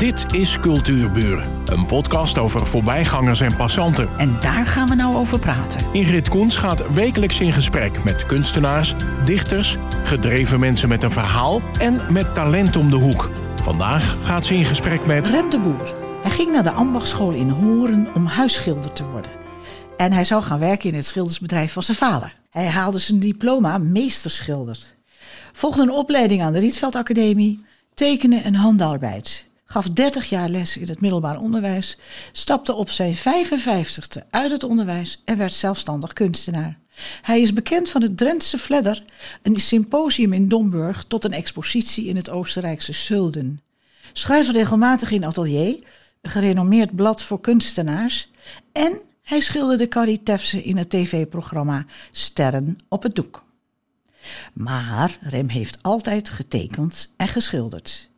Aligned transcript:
Dit 0.00 0.26
is 0.34 0.58
Cultuurburen, 0.58 1.62
een 1.64 1.86
podcast 1.86 2.38
over 2.38 2.66
voorbijgangers 2.66 3.40
en 3.40 3.56
passanten. 3.56 4.08
En 4.18 4.40
daar 4.40 4.66
gaan 4.66 4.88
we 4.88 4.94
nou 4.94 5.16
over 5.16 5.38
praten. 5.38 5.86
Ingrid 5.92 6.28
Koens 6.28 6.56
gaat 6.56 6.92
wekelijks 6.92 7.40
in 7.40 7.52
gesprek 7.52 8.04
met 8.04 8.26
kunstenaars, 8.26 8.94
dichters, 9.24 9.76
gedreven 10.04 10.60
mensen 10.60 10.88
met 10.88 11.02
een 11.02 11.10
verhaal 11.10 11.60
en 11.78 12.12
met 12.12 12.34
talent 12.34 12.76
om 12.76 12.90
de 12.90 12.96
hoek. 12.96 13.30
Vandaag 13.62 14.16
gaat 14.22 14.46
ze 14.46 14.54
in 14.54 14.64
gesprek 14.64 15.06
met 15.06 15.28
Rem 15.28 15.50
de 15.50 15.58
Boer. 15.58 15.94
Hij 16.22 16.30
ging 16.30 16.52
naar 16.52 16.62
de 16.62 16.72
ambachtschool 16.72 17.32
in 17.32 17.48
Horen 17.48 18.08
om 18.14 18.26
huisschilder 18.26 18.92
te 18.92 19.04
worden. 19.04 19.32
En 19.96 20.12
hij 20.12 20.24
zou 20.24 20.42
gaan 20.42 20.58
werken 20.58 20.88
in 20.88 20.94
het 20.94 21.06
schildersbedrijf 21.06 21.72
van 21.72 21.82
zijn 21.82 21.96
vader. 21.96 22.36
Hij 22.50 22.66
haalde 22.66 22.98
zijn 22.98 23.18
diploma 23.18 23.78
meesterschilder. 23.78 24.78
Volgde 25.52 25.82
een 25.82 25.90
opleiding 25.90 26.42
aan 26.42 26.52
de 26.52 26.58
Rietveld 26.58 26.96
Academie, 26.96 27.64
tekenen 27.94 28.44
en 28.44 28.54
handarbeid. 28.54 29.48
Gaf 29.72 29.90
30 29.90 30.28
jaar 30.28 30.48
les 30.48 30.76
in 30.76 30.88
het 30.88 31.00
middelbaar 31.00 31.38
onderwijs, 31.38 31.98
stapte 32.32 32.74
op 32.74 32.90
zijn 32.90 33.14
55ste 33.16 34.28
uit 34.30 34.50
het 34.50 34.64
onderwijs 34.64 35.22
en 35.24 35.36
werd 35.38 35.52
zelfstandig 35.52 36.12
kunstenaar. 36.12 36.78
Hij 37.22 37.40
is 37.40 37.52
bekend 37.52 37.88
van 37.88 38.02
het 38.02 38.16
Drentse 38.16 38.58
Fledder, 38.58 39.04
een 39.42 39.60
symposium 39.60 40.32
in 40.32 40.48
Domburg 40.48 41.04
tot 41.04 41.24
een 41.24 41.32
expositie 41.32 42.06
in 42.06 42.16
het 42.16 42.30
Oostenrijkse 42.30 42.92
Zulden. 42.92 43.60
Schrijft 44.12 44.50
regelmatig 44.50 45.10
in 45.10 45.24
Atelier, 45.24 45.78
een 46.20 46.30
gerenommeerd 46.30 46.94
blad 46.96 47.22
voor 47.22 47.40
kunstenaars. 47.40 48.30
En 48.72 49.00
hij 49.22 49.40
schilderde 49.40 49.88
Carrie 49.88 50.22
in 50.62 50.76
het 50.76 50.90
tv-programma 50.90 51.84
Sterren 52.10 52.78
op 52.88 53.02
het 53.02 53.14
doek. 53.14 53.44
Maar 54.52 55.18
Rem 55.20 55.48
heeft 55.48 55.78
altijd 55.82 56.30
getekend 56.30 57.14
en 57.16 57.28
geschilderd. 57.28 58.09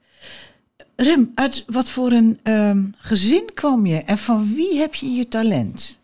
Rem, 1.02 1.33
uit 1.34 1.65
wat 1.66 1.91
voor 1.91 2.11
een 2.11 2.38
ehm, 2.42 2.84
gezin 2.97 3.51
kwam 3.55 3.87
je 3.87 3.97
en 3.97 4.19
van 4.19 4.55
wie 4.55 4.77
heb 4.77 4.95
je 4.95 5.06
je 5.06 5.29
talent? 5.29 5.99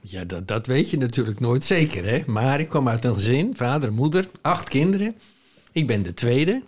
Ja, 0.00 0.24
dat, 0.24 0.48
dat 0.48 0.66
weet 0.66 0.90
je 0.90 0.96
natuurlijk 0.98 1.40
nooit 1.40 1.64
zeker, 1.64 2.04
hè. 2.04 2.22
Maar 2.26 2.60
ik 2.60 2.68
kwam 2.68 2.88
uit 2.88 3.04
een 3.04 3.14
gezin, 3.14 3.56
vader, 3.56 3.92
moeder, 3.92 4.28
acht 4.40 4.68
kinderen. 4.68 5.14
Ik 5.72 5.86
ben 5.86 6.02
de 6.02 6.14
tweede. 6.14 6.62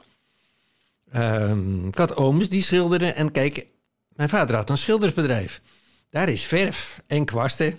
Ehm, 1.10 1.86
ik 1.86 1.98
had 1.98 2.16
ooms 2.16 2.48
die 2.48 2.62
schilderden. 2.62 3.16
En 3.16 3.30
kijk, 3.30 3.66
mijn 4.08 4.28
vader 4.28 4.56
had 4.56 4.70
een 4.70 4.78
schildersbedrijf. 4.78 5.60
Daar 6.10 6.28
is 6.28 6.44
verf 6.44 7.02
en 7.06 7.24
kwasten. 7.24 7.78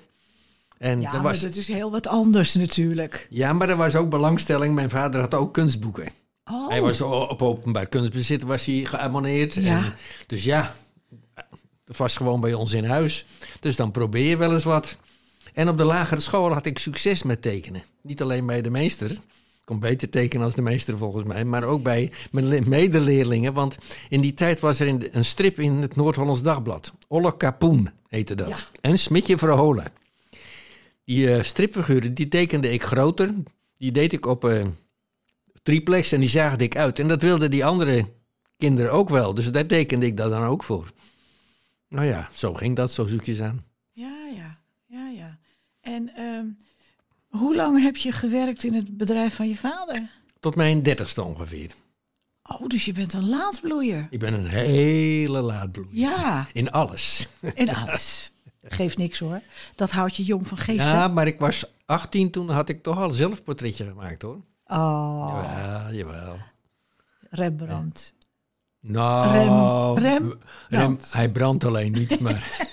En 0.77 1.02
Ja, 1.02 1.21
maar 1.21 1.39
dat 1.39 1.55
is 1.55 1.67
heel 1.67 1.91
wat 1.91 2.08
anders 2.08 2.53
natuurlijk. 2.53 3.27
ja, 3.30 3.53
maar 3.53 3.69
er 3.69 3.75
was 3.75 3.95
ook 3.95 4.09
belangstelling. 4.09 4.73
Mijn 4.75 4.89
vader 4.89 5.21
had 5.21 5.33
ook 5.33 5.53
kunstboeken. 5.53 6.08
Oh, 6.51 6.69
Hij 6.69 6.81
was 6.81 7.01
op 7.01 7.41
openbaar 7.41 7.85
kunstbezit 7.88 8.43
was 8.43 8.65
hij 8.65 8.85
geabonneerd. 8.85 9.53
Ja. 9.55 9.77
En, 9.77 9.93
dus 10.27 10.43
ja, 10.43 10.75
dat 11.85 11.97
was 11.97 12.17
gewoon 12.17 12.39
bij 12.39 12.53
ons 12.53 12.73
in 12.73 12.85
huis. 12.85 13.25
Dus 13.59 13.75
dan 13.75 13.91
probeer 13.91 14.27
je 14.27 14.37
wel 14.37 14.53
eens 14.53 14.63
wat. 14.63 14.97
En 15.53 15.69
op 15.69 15.77
de 15.77 15.83
lagere 15.83 16.21
school 16.21 16.53
had 16.53 16.65
ik 16.65 16.79
succes 16.79 17.23
met 17.23 17.41
tekenen. 17.41 17.83
Niet 18.02 18.21
alleen 18.21 18.45
bij 18.45 18.61
de 18.61 18.69
meester. 18.69 19.11
Ik 19.11 19.19
kon 19.71 19.79
beter 19.79 20.09
tekenen 20.09 20.45
als 20.45 20.55
de 20.55 20.61
meester 20.61 20.97
volgens 20.97 21.23
mij. 21.23 21.45
Maar 21.45 21.63
ook 21.63 21.83
bij 21.83 22.11
mijn 22.31 22.47
le- 22.47 22.61
medeleerlingen. 22.65 23.53
Want 23.53 23.75
in 24.09 24.21
die 24.21 24.33
tijd 24.33 24.59
was 24.59 24.80
er 24.80 25.15
een 25.15 25.25
strip 25.25 25.59
in 25.59 25.73
het 25.73 25.95
Noord-Hollands 25.95 26.41
Dagblad. 26.41 26.93
Olle 27.07 27.37
Kapoen 27.37 27.89
heette 28.07 28.35
dat. 28.35 28.47
Ja. 28.49 28.55
En 28.81 28.99
Smitje 28.99 29.37
Verholen. 29.37 29.85
Die 31.05 31.33
eh, 31.35 31.43
stripfiguren 31.43 32.13
die 32.13 32.27
tekende 32.27 32.71
ik 32.71 32.83
groter. 32.83 33.33
Die 33.77 33.91
deed 33.91 34.13
ik 34.13 34.25
op 34.25 34.45
eh, 34.45 34.65
triplex 35.66 36.11
en 36.11 36.19
die 36.19 36.30
zaagde 36.30 36.63
ik 36.63 36.75
uit. 36.75 36.99
En 36.99 37.08
dat 37.08 37.21
wilden 37.21 37.52
die 37.52 37.66
andere 37.66 38.13
kinderen 38.58 38.91
ook 38.91 39.09
wel. 39.09 39.33
Dus 39.33 39.52
daar 39.52 39.66
tekende 39.66 40.05
ik 40.05 40.17
dat 40.17 40.30
dan 40.30 40.44
ook 40.44 40.63
voor. 40.63 40.91
Nou 41.89 42.05
ja, 42.05 42.30
zo 42.33 42.53
ging 42.53 42.75
dat, 42.75 42.91
zo 42.91 43.05
zoekjes 43.05 43.39
aan. 43.41 43.61
ja, 43.91 44.27
ja, 44.36 44.58
ja, 44.86 45.09
ja. 45.09 45.38
En 45.81 46.11
ehm, 46.16 46.45
hoe 47.27 47.55
lang 47.55 47.81
heb 47.81 47.97
je 47.97 48.11
gewerkt 48.11 48.64
in 48.64 48.73
het 48.73 48.98
bedrijf 48.98 49.36
van 49.36 49.48
je 49.48 49.55
vader? 49.55 50.09
Tot 50.39 50.55
mijn 50.55 50.83
dertigste 50.83 51.23
ongeveer. 51.23 51.71
Oh, 52.43 52.67
dus 52.67 52.86
je 52.86 52.92
bent 52.93 53.14
een 53.14 53.30
laatbloeier. 53.30 54.08
Ik 54.09 54.20
ben 54.20 54.33
een 54.33 54.47
hele 54.47 55.42
laadbloeier. 55.42 55.95
Ja, 55.95 56.47
In 56.53 56.71
alles. 56.71 57.27
in 57.53 57.76
alles. 57.76 58.32
Geeft 58.64 58.97
niks 58.97 59.20
hoor. 59.20 59.42
Dat 59.76 59.92
houdt 59.92 60.15
je 60.15 60.23
jong 60.23 60.47
van 60.47 60.58
geest. 60.58 60.87
Ja, 60.87 61.08
maar 61.08 61.27
ik 61.27 61.39
was 61.39 61.65
18 61.86 62.32
toen 62.32 62.49
had 62.49 62.70
ik 62.70 62.83
toch 62.83 62.97
al 62.97 63.03
een 63.03 63.14
zelfportretje 63.14 63.86
gemaakt 63.86 64.21
hoor. 64.21 64.42
Oh, 64.67 65.39
Ja, 65.43 65.89
jawel. 65.92 66.37
Rembrandt. 67.30 68.14
Nou, 68.80 69.31
Rem- 69.31 70.23
Rem- 70.27 70.39
brandt. 70.70 71.14
hij 71.14 71.30
brandt 71.30 71.64
alleen 71.64 71.92
niet, 71.92 72.20
maar 72.20 72.43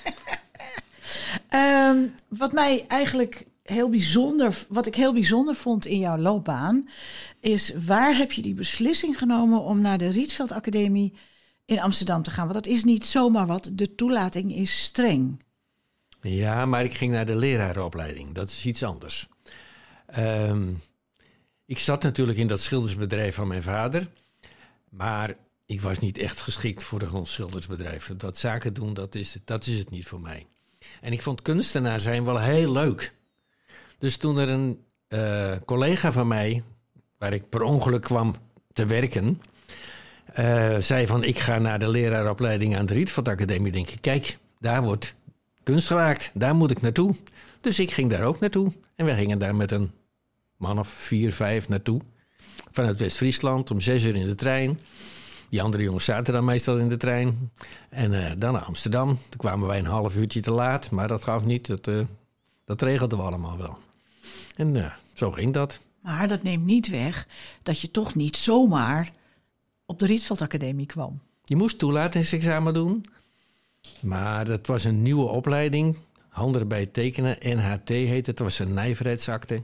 Ehm, 1.48 2.06
wat 2.28 2.52
mij 2.52 2.84
eigenlijk 2.88 3.44
heel 3.62 3.88
bijzonder, 3.88 4.58
wat 4.68 4.86
ik 4.86 4.94
heel 4.94 5.12
bijzonder 5.12 5.54
vond 5.54 5.86
in 5.86 5.98
jouw 5.98 6.16
loopbaan, 6.18 6.88
is 7.40 7.72
waar 7.86 8.16
heb 8.16 8.32
je 8.32 8.42
die 8.42 8.54
beslissing 8.54 9.18
genomen 9.18 9.60
om 9.62 9.80
naar 9.80 9.98
de 9.98 10.08
Rietveld 10.08 10.52
Academie 10.52 11.14
in 11.64 11.80
Amsterdam 11.80 12.22
te 12.22 12.30
gaan? 12.30 12.48
Want 12.48 12.64
dat 12.64 12.72
is 12.74 12.84
niet 12.84 13.04
zomaar 13.04 13.46
wat. 13.46 13.70
De 13.72 13.94
toelating 13.94 14.54
is 14.54 14.82
streng. 14.82 15.42
Ja, 16.20 16.66
maar 16.66 16.84
ik 16.84 16.94
ging 16.94 17.12
naar 17.12 17.26
de 17.26 17.36
lerarenopleiding. 17.36 18.34
Dat 18.34 18.48
is 18.48 18.66
iets 18.66 18.82
anders. 18.82 19.28
Ehm, 20.06 20.68
ik 21.66 21.78
zat 21.78 22.02
natuurlijk 22.02 22.38
in 22.38 22.46
dat 22.46 22.60
schildersbedrijf 22.60 23.34
van 23.34 23.48
mijn 23.48 23.62
vader. 23.62 24.08
Maar 24.88 25.36
ik 25.66 25.80
was 25.80 25.98
niet 25.98 26.18
echt 26.18 26.40
geschikt 26.40 26.84
voor 26.84 27.02
een 27.02 27.26
schildersbedrijf. 27.26 28.12
Dat 28.16 28.38
zaken 28.38 28.74
doen, 28.74 28.94
dat 28.94 29.14
is, 29.14 29.36
dat 29.44 29.66
is 29.66 29.78
het 29.78 29.90
niet 29.90 30.06
voor 30.06 30.20
mij. 30.20 30.46
En 31.00 31.12
ik 31.12 31.22
vond 31.22 31.42
kunstenaar 31.42 32.00
zijn 32.00 32.24
wel 32.24 32.40
heel 32.40 32.72
leuk. 32.72 33.14
Dus 33.98 34.16
toen 34.16 34.38
er 34.38 34.48
een 34.48 34.84
eh, 35.08 35.56
collega 35.64 36.12
van 36.12 36.28
mij, 36.28 36.62
waar 37.18 37.32
ik 37.32 37.48
per 37.48 37.62
ongeluk 37.62 38.02
kwam 38.02 38.34
te 38.72 38.86
werken... 38.86 39.42
eh, 40.24 40.76
zei 40.78 41.06
van, 41.06 41.24
ik 41.24 41.38
ga 41.38 41.58
naar 41.58 41.78
de 41.78 41.88
leraaropleiding 41.88 42.76
aan 42.76 42.86
de 42.86 42.94
Rietveld 42.94 43.28
Academie. 43.28 43.72
Denk 43.72 43.88
ik, 43.88 44.00
kijk, 44.00 44.38
daar 44.58 44.82
wordt 44.82 45.14
kunst 45.62 45.86
geraakt. 45.86 46.30
Daar 46.34 46.54
moet 46.54 46.70
ik 46.70 46.80
naartoe. 46.80 47.14
Dus 47.60 47.78
ik 47.78 47.90
ging 47.90 48.10
daar 48.10 48.24
ook 48.24 48.40
naartoe. 48.40 48.72
En 48.94 49.06
we 49.06 49.14
gingen 49.14 49.38
daar 49.38 49.54
met 49.54 49.70
een 49.70 49.90
man 50.62 50.78
of 50.78 50.88
vier, 50.88 51.32
vijf 51.32 51.68
naartoe. 51.68 52.00
Vanuit 52.70 52.98
West-Friesland 52.98 53.70
om 53.70 53.80
zes 53.80 54.04
uur 54.04 54.16
in 54.16 54.26
de 54.26 54.34
trein. 54.34 54.80
Die 55.48 55.62
andere 55.62 55.82
jongens 55.82 56.04
zaten 56.04 56.32
dan 56.32 56.44
meestal 56.44 56.78
in 56.78 56.88
de 56.88 56.96
trein. 56.96 57.50
En 57.88 58.26
eh, 58.26 58.32
dan 58.38 58.52
naar 58.52 58.62
Amsterdam. 58.62 59.06
Toen 59.06 59.38
kwamen 59.38 59.68
wij 59.68 59.78
een 59.78 59.84
half 59.84 60.16
uurtje 60.16 60.40
te 60.40 60.50
laat. 60.52 60.90
Maar 60.90 61.08
dat 61.08 61.24
gaf 61.24 61.44
niet. 61.44 61.66
Dat, 61.66 61.88
eh, 61.88 62.00
dat 62.64 62.82
regelden 62.82 63.18
we 63.18 63.24
allemaal 63.24 63.58
wel. 63.58 63.78
En 64.56 64.76
eh, 64.76 64.92
zo 65.12 65.30
ging 65.30 65.52
dat. 65.52 65.80
Maar 66.00 66.28
dat 66.28 66.42
neemt 66.42 66.64
niet 66.64 66.88
weg 66.88 67.26
dat 67.62 67.80
je 67.80 67.90
toch 67.90 68.14
niet 68.14 68.36
zomaar 68.36 69.12
op 69.86 69.98
de 69.98 70.06
Rietveld 70.06 70.42
Academie 70.42 70.86
kwam. 70.86 71.20
Je 71.44 71.56
moest 71.56 71.78
toelatingsexamen 71.78 72.74
doen. 72.74 73.06
Maar 74.00 74.44
dat 74.44 74.66
was 74.66 74.84
een 74.84 75.02
nieuwe 75.02 75.26
opleiding. 75.28 75.96
Handen 76.28 76.68
bij 76.68 76.86
tekenen. 76.86 77.36
NHT 77.40 77.88
heette 77.88 78.14
het. 78.14 78.26
Het 78.26 78.38
was 78.38 78.58
een 78.58 78.74
nijverheidsakte. 78.74 79.62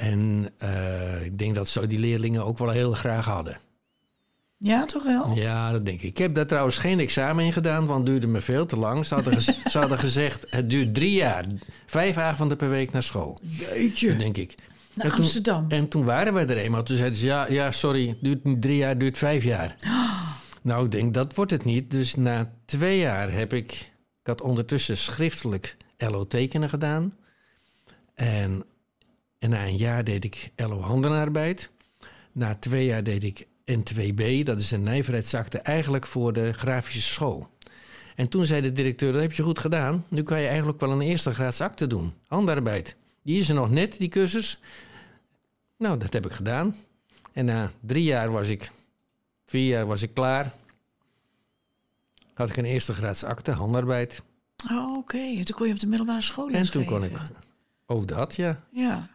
En 0.00 0.48
eh, 0.58 1.24
ik 1.24 1.38
denk 1.38 1.54
dat 1.54 1.68
zo 1.68 1.86
die 1.86 1.98
leerlingen 1.98 2.44
ook 2.44 2.58
wel 2.58 2.70
heel 2.70 2.92
graag 2.92 3.24
hadden. 3.26 3.58
Ja, 4.56 4.84
toch 4.84 5.02
wel? 5.02 5.32
Ja, 5.34 5.70
dat 5.72 5.84
denk 5.86 6.00
ik. 6.00 6.08
Ik 6.08 6.18
heb 6.18 6.34
daar 6.34 6.46
trouwens 6.46 6.78
geen 6.78 7.00
examen 7.00 7.44
in 7.44 7.52
gedaan, 7.52 7.86
want 7.86 7.98
het 8.00 8.06
duurde 8.06 8.26
me 8.26 8.40
veel 8.40 8.66
te 8.66 8.76
lang. 8.76 9.06
Ze 9.06 9.14
hadden, 9.14 9.32
gez- 9.32 9.62
ze 9.72 9.78
hadden 9.78 9.98
gezegd, 9.98 10.46
het 10.50 10.70
duurt 10.70 10.94
drie 10.94 11.12
jaar. 11.12 11.44
Vijf 11.86 12.16
avonden 12.16 12.56
per 12.56 12.68
week 12.68 12.92
naar 12.92 13.02
school. 13.02 13.38
Jeetje. 13.42 14.16
denk 14.16 14.36
ik. 14.36 14.54
Naar 14.94 15.06
En 15.06 15.12
toen- 15.12 15.20
Amsterdam. 15.24 15.64
En 15.68 15.88
toen 15.88 16.04
waren 16.04 16.32
wij 16.32 16.46
er 16.46 16.56
eenmaal. 16.56 16.82
Toen 16.82 16.96
zeiden 16.96 17.18
ze, 17.18 17.26
ja, 17.26 17.46
ja 17.50 17.70
sorry, 17.70 18.08
het 18.08 18.18
duurt 18.22 18.44
niet 18.44 18.62
drie 18.62 18.76
jaar, 18.76 18.88
het 18.88 19.00
duurt 19.00 19.18
vijf 19.18 19.44
jaar. 19.44 19.76
Nou, 20.62 20.84
ik 20.84 20.90
denk, 20.90 21.14
dat 21.14 21.34
wordt 21.34 21.50
het 21.50 21.64
niet. 21.64 21.90
Dus 21.90 22.14
na 22.14 22.52
twee 22.64 22.98
jaar 22.98 23.32
heb 23.32 23.52
ik... 23.52 23.72
Ik 24.20 24.26
had 24.26 24.40
ondertussen 24.40 24.96
schriftelijk 24.98 25.76
LO 25.98 26.26
tekenen 26.26 26.68
gedaan. 26.68 27.14
En, 28.14 28.64
en 29.40 29.50
na 29.50 29.64
een 29.66 29.76
jaar 29.76 30.04
deed 30.04 30.24
ik 30.24 30.50
LO 30.56 30.80
handenarbeid. 30.80 31.70
Na 32.32 32.54
twee 32.54 32.84
jaar 32.84 33.02
deed 33.02 33.24
ik 33.24 33.46
N2B, 33.70 34.42
dat 34.44 34.60
is 34.60 34.70
een 34.70 34.82
nijverheidsakte, 34.82 35.58
eigenlijk 35.58 36.06
voor 36.06 36.32
de 36.32 36.52
grafische 36.52 37.00
school. 37.12 37.48
En 38.16 38.28
toen 38.28 38.46
zei 38.46 38.60
de 38.60 38.72
directeur, 38.72 39.12
dat 39.12 39.20
heb 39.20 39.32
je 39.32 39.42
goed 39.42 39.58
gedaan. 39.58 40.04
Nu 40.08 40.22
kan 40.22 40.40
je 40.40 40.46
eigenlijk 40.46 40.80
wel 40.80 40.90
een 40.90 41.00
eerste 41.00 41.34
graads 41.34 41.60
akte 41.60 41.86
doen. 41.86 42.12
Handarbeid. 42.26 42.96
Die 43.22 43.38
is 43.40 43.48
er 43.48 43.54
nog 43.54 43.70
net, 43.70 43.98
die 43.98 44.08
cursus. 44.08 44.60
Nou, 45.76 45.98
dat 45.98 46.12
heb 46.12 46.26
ik 46.26 46.32
gedaan. 46.32 46.74
En 47.32 47.44
na 47.44 47.70
drie 47.80 48.04
jaar 48.04 48.30
was 48.30 48.48
ik, 48.48 48.70
vier 49.46 49.68
jaar 49.68 49.86
was 49.86 50.02
ik 50.02 50.14
klaar. 50.14 50.52
Had 52.34 52.48
ik 52.50 52.56
een 52.56 52.64
eerste 52.64 52.92
graads 52.92 53.24
akte, 53.24 53.50
handarbeid. 53.50 54.22
Oh, 54.70 54.96
oké. 54.96 55.18
En 55.18 55.44
toen 55.44 55.56
kon 55.56 55.66
je 55.66 55.72
op 55.72 55.80
de 55.80 55.86
middelbare 55.86 56.20
school 56.20 56.48
En 56.50 56.70
toen 56.70 56.84
kon 56.84 57.04
ik, 57.04 57.10
lesgeven. 57.10 57.36
oh 57.86 58.06
dat 58.06 58.36
ja. 58.36 58.64
Ja. 58.72 59.08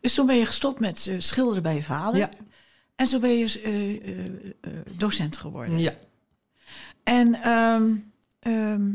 Dus 0.00 0.14
toen 0.14 0.26
ben 0.26 0.36
je 0.36 0.46
gestopt 0.46 0.80
met 0.80 1.06
eh, 1.06 1.14
schilderen 1.18 1.62
bij 1.62 1.74
je 1.74 1.82
vader. 1.82 2.18
Ja. 2.18 2.30
En 2.98 3.06
zo 3.06 3.18
ben 3.18 3.38
je 3.38 3.60
eh, 3.60 4.08
eh, 4.08 4.24
eh, 4.60 4.72
docent 4.90 5.36
geworden. 5.36 5.78
Ja, 5.78 5.92
En 7.04 7.34
ehm, 7.34 7.94
ehm, 8.40 8.92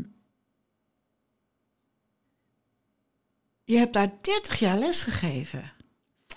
je 3.64 3.76
hebt 3.76 3.92
daar 3.92 4.10
30 4.20 4.58
jaar 4.58 4.78
les 4.78 5.02
gegeven. 5.02 5.72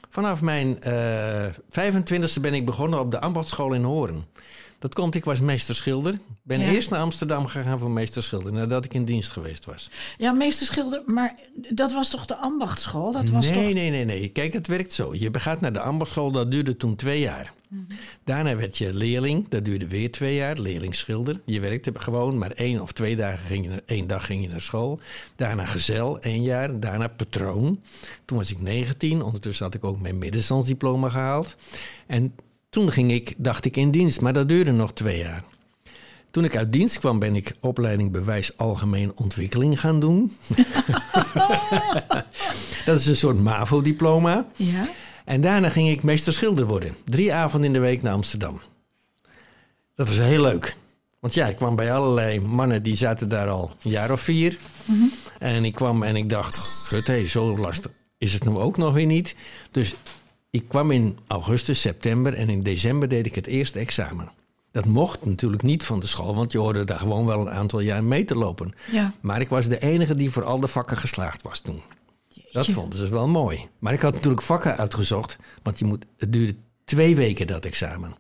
Vanaf 0.10 0.42
mijn 0.42 0.82
eh 0.82 1.54
25e 1.70 2.42
ben 2.42 2.54
ik 2.54 2.66
begonnen 2.66 3.00
op 3.00 3.12
de 3.12 3.20
ambachtschool 3.20 3.74
in 3.74 3.84
Hoorn. 3.84 4.26
Dat 4.80 4.94
komt, 4.94 5.16
ik 5.16 5.26
was 5.26 5.40
meester 5.40 5.76
schilder. 5.76 6.14
Ik 6.14 6.20
ben 6.44 6.60
Ja. 6.60 6.72
eerst 6.72 6.90
naar 6.90 7.00
Amsterdam 7.00 7.46
gegaan 7.46 7.80
voor 7.80 7.92
meester 7.92 8.24
schilder, 8.24 8.54
nadat 8.54 8.86
ik 8.86 8.94
in 8.94 9.06
dienst 9.06 9.32
geweest 9.32 9.66
was. 9.66 9.90
Ja, 10.18 10.32
meester 10.32 10.66
Schilder, 10.66 11.02
maar 11.06 11.36
dat 11.70 11.94
was 11.94 12.10
toch 12.10 12.26
de 12.26 12.36
ambachtschool? 12.36 13.12
Dat 13.12 13.30
was 13.30 13.50
nee, 13.50 13.54
toch... 13.54 13.74
nee, 13.74 13.90
nee, 13.90 14.06
nee. 14.06 14.28
Kijk, 14.30 14.54
het 14.54 14.68
werkt 14.68 14.94
zo. 14.94 15.14
Je 15.14 15.30
gaat 15.32 15.62
naar 15.62 15.74
de 15.74 15.82
ambachtschool, 15.82 16.32
dat 16.32 16.52
duurde 16.52 16.78
toen 16.78 16.96
twee 16.96 17.20
jaar. 17.20 17.54
Mhm. 17.68 17.82
Daarna 18.24 18.56
werd 18.56 18.78
je 18.78 18.94
leerling, 18.94 19.48
dat 19.48 19.66
duurde 19.66 19.88
weer 19.88 20.12
twee 20.12 20.36
jaar, 20.36 20.60
leerlingschilder. 20.60 21.42
Je 21.46 21.60
werkte 21.60 21.92
gewoon, 21.96 22.38
maar 22.38 22.52
één 22.52 22.82
of 22.82 22.92
twee 22.92 23.16
dagen 23.16 23.46
ging 23.46 23.64
je 23.64 23.70
naar, 23.70 23.82
één 23.86 24.08
dag 24.08 24.26
ging 24.26 24.44
je 24.44 24.50
naar 24.50 24.62
school. 24.62 25.00
Daarna 25.36 25.66
gezel, 25.66 26.20
één 26.20 26.44
jaar. 26.44 26.80
Daarna 26.80 27.08
patroon. 27.08 27.82
Toen 28.26 28.38
was 28.38 28.52
ik 28.52 28.60
19. 28.62 29.22
Ondertussen 29.22 29.66
had 29.66 29.74
ik 29.74 29.84
ook 29.84 30.00
mijn 30.00 30.18
middenstandsdiploma 30.18 31.10
gehaald. 31.10 31.56
En 32.08 32.34
toen 32.70 32.92
ging 32.92 33.12
ik, 33.12 33.34
dacht 33.38 33.66
ik, 33.66 33.78
in 33.78 33.92
dienst, 33.92 34.22
maar 34.22 34.34
dat 34.34 34.50
duurde 34.50 34.72
nog 34.72 34.94
twee 34.94 35.18
jaar. 35.18 35.44
Toen 36.32 36.44
ik 36.44 36.56
uit 36.56 36.74
dienst 36.74 37.00
kwam, 37.00 37.20
ben 37.20 37.36
ik 37.36 37.54
opleiding 37.60 38.12
bewijs 38.12 38.58
algemeen 38.58 39.12
ontwikkeling 39.16 39.80
gaan 39.80 40.00
doen. 40.00 40.32
dat 42.86 43.00
is 43.00 43.06
een 43.06 43.16
soort 43.16 43.40
MAVO-diploma. 43.40 44.46
Ja? 44.56 44.90
En 45.26 45.42
daarna 45.42 45.70
ging 45.70 45.90
ik 45.90 46.04
meester 46.04 46.34
schilder 46.34 46.66
worden. 46.66 46.96
Drie 47.06 47.34
avonden 47.34 47.68
in 47.68 47.74
de 47.74 47.80
week 47.80 48.02
naar 48.02 48.14
Amsterdam. 48.14 48.62
Dat 49.96 50.08
was 50.08 50.18
heel 50.18 50.42
leuk. 50.42 50.76
Want 51.20 51.34
ja, 51.34 51.48
ik 51.48 51.56
kwam 51.56 51.76
bij 51.76 51.94
allerlei 51.94 52.40
mannen 52.40 52.84
die 52.84 52.96
zaten 52.96 53.30
daar 53.30 53.50
al 53.50 53.72
een 53.84 53.92
jaar 53.92 54.12
of 54.12 54.22
vier. 54.22 54.58
En 55.40 55.66
ik 55.66 55.74
kwam 55.74 56.04
en 56.04 56.16
ik 56.16 56.30
dacht, 56.30 56.60
hé, 57.06 57.26
zo 57.26 57.58
lastig 57.58 57.92
is 58.18 58.34
het 58.34 58.46
nu 58.46 58.56
ook 58.56 58.78
nog 58.78 58.94
weer 58.94 59.06
niet. 59.06 59.36
Dus 59.72 59.96
ik 60.50 60.68
kwam 60.68 60.92
in 60.92 61.18
augustus, 61.28 61.82
september 61.82 62.34
en 62.34 62.50
in 62.50 62.64
december 62.64 63.08
deed 63.08 63.26
ik 63.26 63.36
het 63.36 63.48
eerste 63.48 63.80
examen. 63.80 64.32
Dat 64.72 64.86
mocht 64.86 65.26
natuurlijk 65.26 65.64
niet 65.64 65.84
van 65.84 66.00
de 66.00 66.08
school, 66.08 66.36
want 66.36 66.52
je 66.52 66.58
hoorde 66.58 66.84
daar 66.84 67.00
gewoon 67.00 67.26
wel 67.26 67.40
een 67.40 67.50
aantal 67.50 67.80
jaar 67.80 68.04
mee 68.04 68.26
te 68.26 68.36
lopen. 68.36 68.74
Ja. 68.92 69.14
Maar 69.22 69.42
ik 69.42 69.50
was 69.50 69.68
de 69.68 69.80
enige 69.80 70.16
die 70.16 70.32
voor 70.32 70.44
al 70.44 70.60
de 70.60 70.68
vakken 70.68 70.98
geslaagd 70.98 71.42
was 71.42 71.60
toen. 71.60 71.82
Dat 72.52 72.68
vonden 72.68 73.00
ze 73.00 73.10
wel 73.10 73.28
mooi. 73.28 73.68
Maar 73.80 73.94
ik 73.94 74.02
had 74.02 74.14
natuurlijk 74.14 74.42
vakken 74.42 74.78
uitgezocht. 74.78 75.38
Want 75.64 75.80
je 75.80 75.86
moet, 75.86 76.06
het 76.18 76.34
duurde 76.34 76.56
twee 76.86 77.16
weken 77.16 77.48
dat 77.48 77.66
examen. 77.66 78.16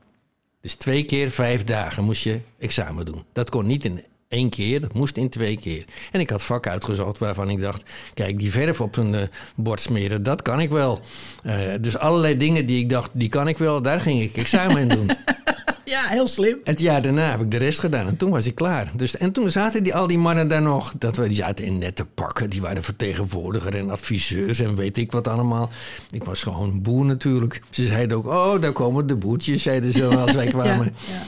Dus 0.61 0.73
twee 0.73 1.03
keer 1.05 1.31
vijf 1.31 1.63
dagen 1.63 2.03
moest 2.03 2.23
je 2.23 2.39
examen 2.57 3.05
doen. 3.05 3.23
Dat 3.33 3.49
kon 3.49 3.67
niet 3.67 3.85
in 3.85 4.03
één 4.27 4.49
keer, 4.49 4.79
dat 4.79 4.93
moest 4.93 5.17
in 5.17 5.29
twee 5.29 5.57
keer. 5.59 5.83
En 6.11 6.19
ik 6.19 6.29
had 6.29 6.43
vakken 6.43 6.71
uitgezocht 6.71 7.19
waarvan 7.19 7.49
ik 7.49 7.61
dacht... 7.61 7.83
kijk, 8.13 8.39
die 8.39 8.51
verf 8.51 8.81
op 8.81 8.97
een 8.97 9.15
eh, 9.15 9.21
bord 9.55 9.81
smeren, 9.81 10.23
dat 10.23 10.41
kan 10.41 10.59
ik 10.59 10.69
wel. 10.69 10.99
Eh, 11.43 11.59
dus 11.81 11.97
allerlei 11.97 12.37
dingen 12.37 12.65
die 12.65 12.79
ik 12.79 12.89
dacht, 12.89 13.09
die 13.13 13.29
kan 13.29 13.47
ik 13.47 13.57
wel. 13.57 13.81
Daar 13.81 14.01
ging 14.01 14.21
ik 14.21 14.37
examen 14.37 14.77
in 14.77 14.87
doen. 14.87 15.09
ja, 15.85 16.07
heel 16.07 16.27
slim. 16.27 16.59
Het 16.63 16.79
jaar 16.79 17.01
daarna 17.01 17.31
heb 17.31 17.41
ik 17.41 17.51
de 17.51 17.57
rest 17.57 17.79
gedaan 17.79 18.07
en 18.07 18.17
toen 18.17 18.29
was 18.29 18.45
ik 18.45 18.55
klaar. 18.55 18.91
Dus, 18.95 19.17
en 19.17 19.31
toen 19.31 19.49
zaten 19.49 19.83
die, 19.83 19.95
al 19.95 20.07
die 20.07 20.17
mannen 20.17 20.47
daar 20.47 20.61
nog. 20.61 20.93
Dat 20.97 21.17
we, 21.17 21.27
die 21.27 21.35
zaten 21.35 21.65
in 21.65 21.77
nette 21.77 22.05
pakken. 22.05 22.49
Die 22.49 22.61
waren 22.61 22.83
vertegenwoordiger 22.83 23.75
en 23.75 23.89
adviseurs 23.89 24.59
en 24.59 24.75
weet 24.75 24.97
ik 24.97 25.11
wat 25.11 25.27
allemaal. 25.27 25.69
Ik 26.09 26.23
was 26.23 26.43
gewoon 26.43 26.81
boer 26.81 27.05
natuurlijk. 27.05 27.61
Ze 27.69 27.87
zeiden 27.87 28.17
ook, 28.17 28.25
oh, 28.25 28.61
daar 28.61 28.71
komen 28.71 29.07
de 29.07 29.15
boertjes, 29.15 29.61
zeiden 29.63 29.93
ze 29.93 30.05
als 30.05 30.33
wij 30.33 30.47
kwamen. 30.57 30.93
Ja, 31.07 31.13
ja. 31.13 31.21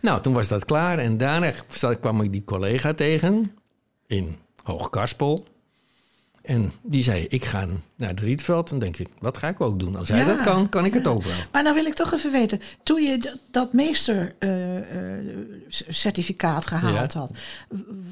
Nou, 0.00 0.22
toen 0.22 0.32
was 0.32 0.48
dat 0.48 0.64
klaar. 0.64 0.98
En 0.98 1.16
daarna 1.16 1.52
zat- 1.68 2.00
kwam 2.00 2.20
ik 2.20 2.32
die 2.32 2.44
collega 2.44 2.94
tegen 2.94 3.52
in 4.06 4.36
Hoogkarspel. 4.62 5.44
En 6.42 6.72
die 6.82 7.02
zei, 7.02 7.26
ik 7.28 7.44
ga 7.44 7.66
naar 7.96 8.14
de 8.14 8.22
Rietveld. 8.22 8.70
En 8.70 8.78
denk 8.78 8.96
ik, 8.96 9.08
wat 9.18 9.36
ga 9.38 9.48
ik 9.48 9.60
ook 9.60 9.78
doen? 9.78 9.96
Als 9.96 10.08
hij 10.08 10.18
Ja. 10.18 10.24
dat 10.24 10.40
kan, 10.40 10.68
kan 10.68 10.84
ik 10.84 10.94
het 10.94 11.06
ook 11.06 11.22
wel. 11.22 11.34
Maar 11.52 11.62
nou 11.62 11.74
wil 11.74 11.84
ik 11.84 11.94
toch 11.94 12.12
even 12.12 12.32
weten, 12.32 12.60
toen 12.82 13.02
je 13.02 13.34
dat 13.50 13.72
meestercertificaat 13.72 16.66
gehaald 16.66 17.12
Ja. 17.12 17.18
had, 17.20 17.30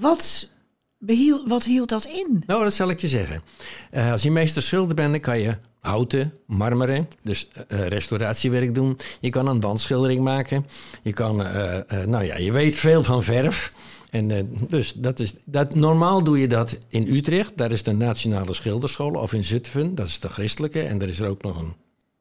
wat, 0.00 0.48
behiel, 0.98 1.48
wat 1.48 1.64
hield 1.64 1.88
dat 1.88 2.04
in? 2.04 2.42
Nou, 2.46 2.62
dat 2.62 2.74
zal 2.74 2.90
ik 2.90 3.00
je 3.00 3.08
zeggen. 3.08 3.42
Eh, 3.90 4.10
als 4.10 4.22
je 4.22 4.30
meester 4.30 4.62
schilder 4.62 4.94
bent, 4.94 5.10
dan 5.10 5.20
kan 5.20 5.40
je 5.40 5.56
houten, 5.80 6.34
marmeren, 6.46 7.08
dus 7.22 7.48
eh, 7.68 7.86
restauratiewerk 7.86 8.74
doen. 8.74 8.98
Je 9.20 9.30
kan 9.30 9.46
een 9.46 9.60
wandschildering 9.60 10.20
maken. 10.20 10.66
Je 11.02 11.12
kan, 11.12 11.44
eh, 11.44 11.76
eh, 11.76 12.08
nou 12.08 12.24
ja, 12.24 12.36
je 12.36 12.52
weet 12.52 12.76
veel 12.76 13.02
van 13.02 13.22
verf. 13.22 13.72
En 14.10 14.30
eh, 14.30 14.42
dus 14.68 14.92
dat 14.92 15.18
is, 15.18 15.34
dat, 15.44 15.74
normaal 15.74 16.22
doe 16.22 16.40
je 16.40 16.48
dat 16.48 16.78
in 16.88 17.06
Utrecht. 17.14 17.52
Daar 17.56 17.72
is 17.72 17.82
de 17.82 17.92
Nationale 17.92 18.54
Schilderschool. 18.54 19.12
Of 19.12 19.32
in 19.32 19.44
Zutphen, 19.44 19.94
dat 19.94 20.06
is 20.06 20.20
de 20.20 20.28
christelijke. 20.28 20.82
En 20.82 21.02
er 21.02 21.08
is 21.08 21.20
er 21.20 21.28
ook 21.28 21.42
nog 21.42 21.58
een 21.58 21.74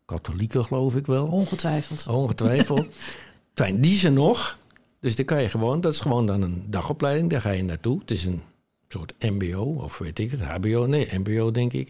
katholieke, 0.05 0.63
geloof 0.63 0.95
ik 0.95 1.05
wel. 1.05 1.27
Ongetwijfeld. 1.27 2.07
Ongetwijfeld. 2.07 2.87
Fijn, 3.53 3.81
die 3.81 4.05
er 4.05 4.11
nog. 4.11 4.57
Dus 4.99 5.15
daar 5.15 5.25
kan 5.25 5.41
je 5.41 5.49
gewoon, 5.49 5.81
dat 5.81 5.93
is 5.93 5.99
gewoon 5.99 6.25
dan 6.25 6.41
een 6.41 6.65
dagopleiding. 6.69 7.29
Daar 7.29 7.41
ga 7.41 7.49
je 7.49 7.63
naartoe. 7.63 7.99
Het 7.99 8.11
is 8.11 8.25
een 8.25 8.41
soort 8.89 9.13
MBO 9.19 9.63
of 9.63 9.97
weet 9.97 10.19
ik 10.19 10.31
het, 10.31 10.41
HBO. 10.41 10.85
Nee, 10.85 11.09
MBO 11.17 11.51
denk 11.51 11.73
ik. 11.73 11.89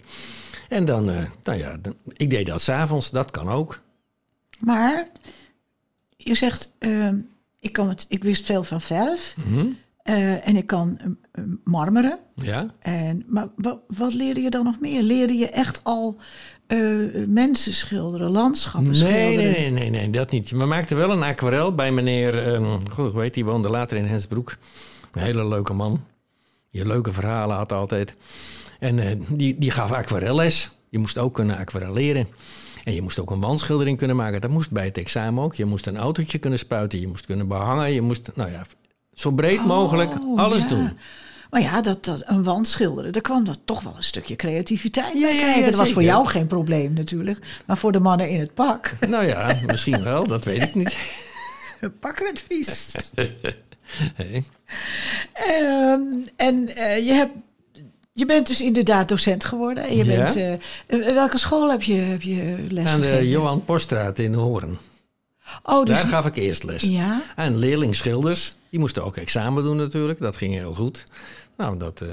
En 0.70 0.86
dan, 0.86 1.10
eh, 1.10 1.24
nou 1.44 1.58
ja, 1.60 1.78
dan, 1.82 1.96
ik 2.14 2.30
deed 2.30 2.46
dat 2.46 2.62
s'avonds. 2.62 3.10
Dat 3.10 3.32
kan 3.32 3.50
ook. 3.50 3.82
Maar 4.60 5.08
je 6.18 6.36
zegt, 6.36 6.72
eh, 6.80 7.10
ik, 7.60 7.72
kan 7.74 7.90
het, 7.90 8.06
ik 8.10 8.24
wist 8.24 8.46
veel 8.46 8.64
van 8.64 8.82
verf 8.82 9.36
Mhm. 9.50 9.66
eh, 10.04 10.48
en 10.48 10.56
ik 10.56 10.68
kan 10.68 11.00
marmeren. 11.64 12.20
Ja. 12.36 12.68
En, 12.80 13.24
maar 13.28 13.48
wa- 13.56 13.80
wat 13.88 14.14
leerde 14.14 14.42
je 14.42 14.50
dan 14.50 14.64
nog 14.64 14.80
meer? 14.80 15.02
Leerde 15.02 15.34
je 15.34 15.50
echt 15.50 15.80
al 15.84 16.18
mensen 17.28 17.74
schilderen, 17.74 18.30
landschappen 18.32 18.92
Nee, 18.92 19.00
schilderen? 19.00 19.36
nee, 19.52 19.52
nee, 19.52 19.72
nee, 19.72 19.90
nee, 19.90 20.10
dat 20.10 20.32
niet. 20.32 20.50
We 20.50 20.66
maakten 20.66 20.98
wel 20.98 21.12
een 21.12 21.24
aquarel 21.24 21.76
bij 21.76 21.92
meneer, 21.92 22.54
ehm 22.54 22.78
goed, 22.92 23.12
hoe 23.14 23.22
heet 23.22 23.34
die, 23.34 23.46
woonde 23.46 23.70
later 23.70 23.98
in 23.98 24.06
Hensbroek. 24.06 24.58
Een 25.12 25.22
hele 25.22 25.48
leuke 25.48 25.74
man. 25.74 26.04
Die 26.72 26.86
leuke 26.86 27.14
verhalen 27.14 27.56
had 27.56 27.72
altijd. 27.72 28.16
En 28.80 29.00
eh, 29.00 29.16
die, 29.30 29.58
die 29.58 29.72
gaf 29.72 29.92
aquarelles. 29.92 30.70
Je 30.90 30.98
moest 31.00 31.18
ook 31.18 31.34
kunnen 31.34 31.58
aquarelleren. 31.58 32.28
En 32.84 32.94
je 32.94 33.02
moest 33.02 33.20
ook 33.20 33.32
een 33.32 33.40
wandschildering 33.40 33.98
kunnen 33.98 34.16
maken. 34.16 34.42
Dat 34.42 34.50
moest 34.50 34.72
bij 34.72 34.86
het 34.86 34.98
examen 34.98 35.44
ook. 35.44 35.56
Je 35.56 35.66
moest 35.66 35.88
een 35.88 35.98
autootje 35.98 36.38
kunnen 36.38 36.60
spuiten. 36.60 37.00
Je 37.00 37.08
moest 37.08 37.26
kunnen 37.26 37.48
behangen. 37.48 37.94
Je 37.94 38.02
moest, 38.02 38.32
nou 38.36 38.52
ja, 38.52 38.62
zo 39.14 39.32
breed 39.32 39.66
mogelijk 39.66 40.12
Oh, 40.24 40.40
alles 40.40 40.62
ja. 40.62 40.68
doen. 40.68 40.98
Maar 41.50 41.62
ja, 41.62 41.82
dat, 41.82 42.06
dat, 42.06 42.24
een 42.26 42.44
wand 42.44 42.68
schilderen, 42.68 43.14
daar 43.14 43.22
kwam 43.22 43.48
er 43.48 43.56
toch 43.66 43.82
wel 43.82 43.94
een 43.96 44.04
stukje 44.04 44.36
creativiteit 44.36 45.14
Ja, 45.14 45.20
bij 45.20 45.36
ja, 45.36 45.42
kijken. 45.42 45.60
ja, 45.60 45.66
dat 45.70 45.76
was 45.76 45.92
voor 45.92 46.04
jou 46.04 46.28
geen 46.28 46.48
probleem 46.48 46.94
natuurlijk. 46.94 47.40
Maar 47.66 47.78
voor 47.78 47.92
de 47.92 48.00
mannen 48.00 48.30
in 48.30 48.40
het 48.40 48.54
pak, 48.54 48.92
Nou 49.08 49.26
ja, 49.26 49.56
misschien 49.66 50.04
wel. 50.04 50.28
Dat 50.28 50.44
weet 50.44 50.64
ik 50.64 50.76
niet. 50.76 50.98
een 51.82 52.00
pak 52.00 52.22
met 52.22 52.44
vies. 52.48 52.92
Ehm, 55.46 56.02
en 56.36 56.76
eh, 56.76 57.06
je, 57.06 57.14
hebt, 57.14 57.32
je 58.14 58.26
bent 58.26 58.48
dus 58.48 58.62
inderdaad 58.62 59.10
docent 59.10 59.46
geworden. 59.46 59.84
En 59.84 59.96
je 59.98 60.06
Ja. 60.06 60.24
bent, 60.24 60.36
eh, 60.88 61.14
welke 61.14 61.38
school 61.38 61.70
heb 61.72 61.82
je, 61.84 61.94
heb 61.94 62.22
je 62.22 62.66
les 62.70 62.86
Aan 62.90 63.02
de? 63.02 63.30
Johan 63.30 63.66
Poststraat 63.66 64.20
in 64.20 64.34
Hoorn. 64.34 64.78
Oh, 65.64 65.86
dus, 65.86 65.98
Daar 66.02 66.08
gaf 66.08 66.26
ik 66.26 66.36
eerst 66.36 66.64
les. 66.64 66.82
Ja, 66.82 67.22
En 67.36 67.58
leerlingschilders, 67.58 68.56
die 68.70 68.80
moesten 68.80 69.04
ook 69.04 69.18
examen 69.18 69.64
doen 69.64 69.78
natuurlijk. 69.78 70.20
Dat 70.20 70.38
ging 70.38 70.54
heel 70.54 70.74
goed. 70.74 71.04
Nou, 71.58 71.78
dat... 71.78 72.02
eh, 72.02 72.08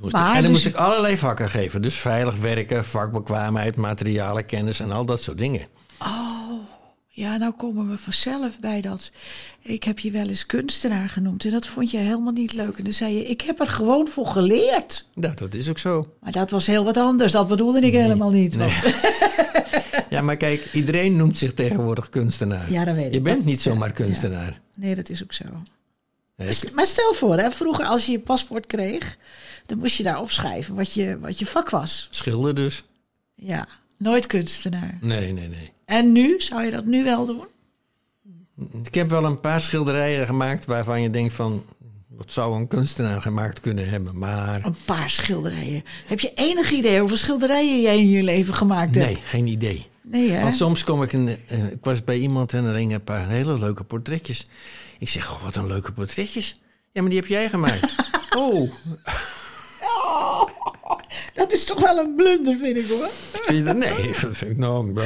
moest 0.00 0.14
ik- 0.14 0.20
en 0.20 0.32
dan 0.32 0.42
dus- 0.42 0.50
moest 0.50 0.66
ik 0.66 0.74
allerlei 0.74 1.16
vakken 1.18 1.48
geven. 1.50 1.82
Dus 1.82 1.94
veilig 1.94 2.36
werken, 2.36 2.84
vakbekwaamheid, 2.84 3.76
materialenkennis 3.76 4.80
en 4.80 4.90
al 4.92 5.04
dat 5.04 5.22
soort 5.22 5.38
dingen. 5.38 5.66
Ja, 7.16 7.36
nou 7.36 7.52
komen 7.52 7.90
we 7.90 7.98
vanzelf 7.98 8.60
bij 8.60 8.80
dat. 8.80 9.10
Ik 9.62 9.84
heb 9.84 9.98
je 9.98 10.10
wel 10.10 10.28
eens 10.28 10.46
kunstenaar 10.46 11.08
genoemd 11.08 11.44
en 11.44 11.50
dat 11.50 11.66
vond 11.66 11.90
je 11.90 11.96
helemaal 11.98 12.32
niet 12.32 12.52
leuk. 12.52 12.78
En 12.78 12.84
dan 12.84 12.92
zei 12.92 13.14
je, 13.14 13.24
ik 13.24 13.40
heb 13.40 13.60
er 13.60 13.66
gewoon 13.66 14.08
voor 14.08 14.26
geleerd. 14.26 15.08
Nou, 15.14 15.34
dat 15.34 15.54
is 15.54 15.68
ook 15.68 15.78
zo. 15.78 16.04
Maar 16.20 16.32
dat 16.32 16.50
was 16.50 16.66
heel 16.66 16.84
wat 16.84 16.96
anders. 16.96 17.32
Dat 17.32 17.48
bedoelde 17.48 17.80
ik 17.80 17.92
helemaal 17.92 18.30
niet. 18.30 18.56
Want, 18.56 18.72
Ja, 20.10 20.20
maar 20.22 20.36
kijk, 20.36 20.68
iedereen 20.72 21.16
noemt 21.16 21.38
zich 21.38 21.54
tegenwoordig 21.54 22.08
kunstenaar. 22.08 22.72
Ja, 22.72 22.84
dat 22.84 22.94
weet 22.94 23.06
ik. 23.06 23.12
Je 23.12 23.20
bent 23.20 23.36
Dat- 23.36 23.46
niet 23.46 23.60
zomaar 23.62 23.88
ja, 23.88 23.94
kunstenaar. 23.94 24.60
Nee, 24.76 24.94
dat 24.94 25.08
is 25.08 25.22
ook 25.22 25.32
zo. 25.32 25.44
Maar 26.72 26.86
stel 26.86 27.14
voor, 27.14 27.36
hè, 27.38 27.50
vroeger 27.50 27.84
als 27.84 28.06
je 28.06 28.12
je 28.12 28.18
paspoort 28.20 28.66
kreeg, 28.66 29.16
dan 29.66 29.78
moest 29.78 29.96
je 29.96 30.02
daar 30.02 30.20
opschrijven 30.20 30.74
wat 30.74 30.92
je, 30.92 31.18
wat 31.20 31.38
je 31.38 31.46
vak 31.46 31.70
was. 31.70 32.06
Schilder 32.10 32.54
dus? 32.54 32.84
Ja, 33.34 33.66
nooit 33.98 34.26
kunstenaar. 34.26 34.98
Nee, 35.00 35.32
nee, 35.32 35.48
nee. 35.48 35.72
En 35.84 36.12
nu, 36.12 36.40
zou 36.40 36.62
je 36.62 36.70
dat 36.70 36.84
nu 36.84 37.04
wel 37.04 37.26
doen? 37.26 37.44
Ik 38.84 38.94
heb 38.94 39.10
wel 39.10 39.24
een 39.24 39.40
paar 39.40 39.60
schilderijen 39.60 40.26
gemaakt 40.26 40.64
waarvan 40.64 41.02
je 41.02 41.10
denkt 41.10 41.34
van... 41.34 41.64
wat 42.08 42.32
zou 42.32 42.56
een 42.56 42.66
kunstenaar 42.66 43.22
gemaakt 43.22 43.60
kunnen 43.60 43.88
hebben? 43.88 44.18
Maar 44.18 44.64
Een 44.64 44.76
paar 44.84 45.10
schilderijen. 45.10 45.84
Heb 46.06 46.20
je 46.20 46.32
enig 46.34 46.70
idee 46.70 46.98
hoeveel 46.98 47.16
schilderijen 47.16 47.80
jij 47.82 47.98
in 47.98 48.10
je 48.10 48.22
leven 48.22 48.54
gemaakt 48.54 48.94
hebt? 48.94 49.06
nee, 49.06 49.16
geen 49.24 49.46
idee. 49.46 49.86
Nee, 50.02 50.30
hè? 50.30 50.42
Want 50.42 50.54
soms 50.54 50.84
kom 50.84 51.02
ik 51.02 51.12
in, 51.12 51.36
eh, 51.46 51.64
ik 51.64 51.84
was 51.84 52.04
bij 52.04 52.18
iemand 52.18 52.52
en 52.52 52.64
er 52.64 52.74
hingen 52.74 52.94
een 52.94 53.04
paar 53.04 53.28
hele 53.28 53.58
leuke 53.58 53.84
portretjes. 53.84 54.46
Ik 54.98 55.08
zeg, 55.08 55.24
goh, 55.24 55.42
wat 55.42 55.56
een 55.56 55.66
leuke 55.66 55.92
portretjes. 55.92 56.60
Ja, 56.92 57.00
maar 57.00 57.10
die 57.10 57.20
heb 57.20 57.28
jij 57.28 57.48
gemaakt. 57.48 57.94
oh, 58.36 58.72
is 61.54 61.64
toch 61.64 61.80
wel 61.80 61.98
een 61.98 62.14
blunder, 62.16 62.56
vind 62.58 62.76
ik 62.76 62.88
hoor. 62.88 63.08
vind 63.32 63.58
je 63.58 63.64
dat? 63.64 63.76
Nee, 63.76 64.06
dat 64.20 64.36
vind 64.36 64.50
ik 64.50 64.56
nou... 64.58 65.00